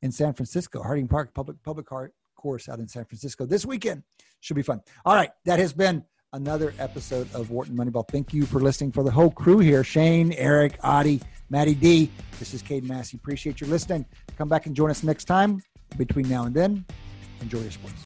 [0.01, 1.87] in San Francisco, Harding Park Public Public
[2.35, 4.03] Course out in San Francisco this weekend.
[4.41, 4.81] Should be fun.
[5.05, 6.03] All right, that has been
[6.33, 8.07] another episode of Wharton Moneyball.
[8.07, 12.11] Thank you for listening for the whole crew here Shane, Eric, Adi, Maddie D.
[12.39, 13.17] This is Cade Massey.
[13.17, 14.05] Appreciate you listening.
[14.37, 15.61] Come back and join us next time.
[15.97, 16.85] Between now and then,
[17.39, 17.93] enjoy your sports.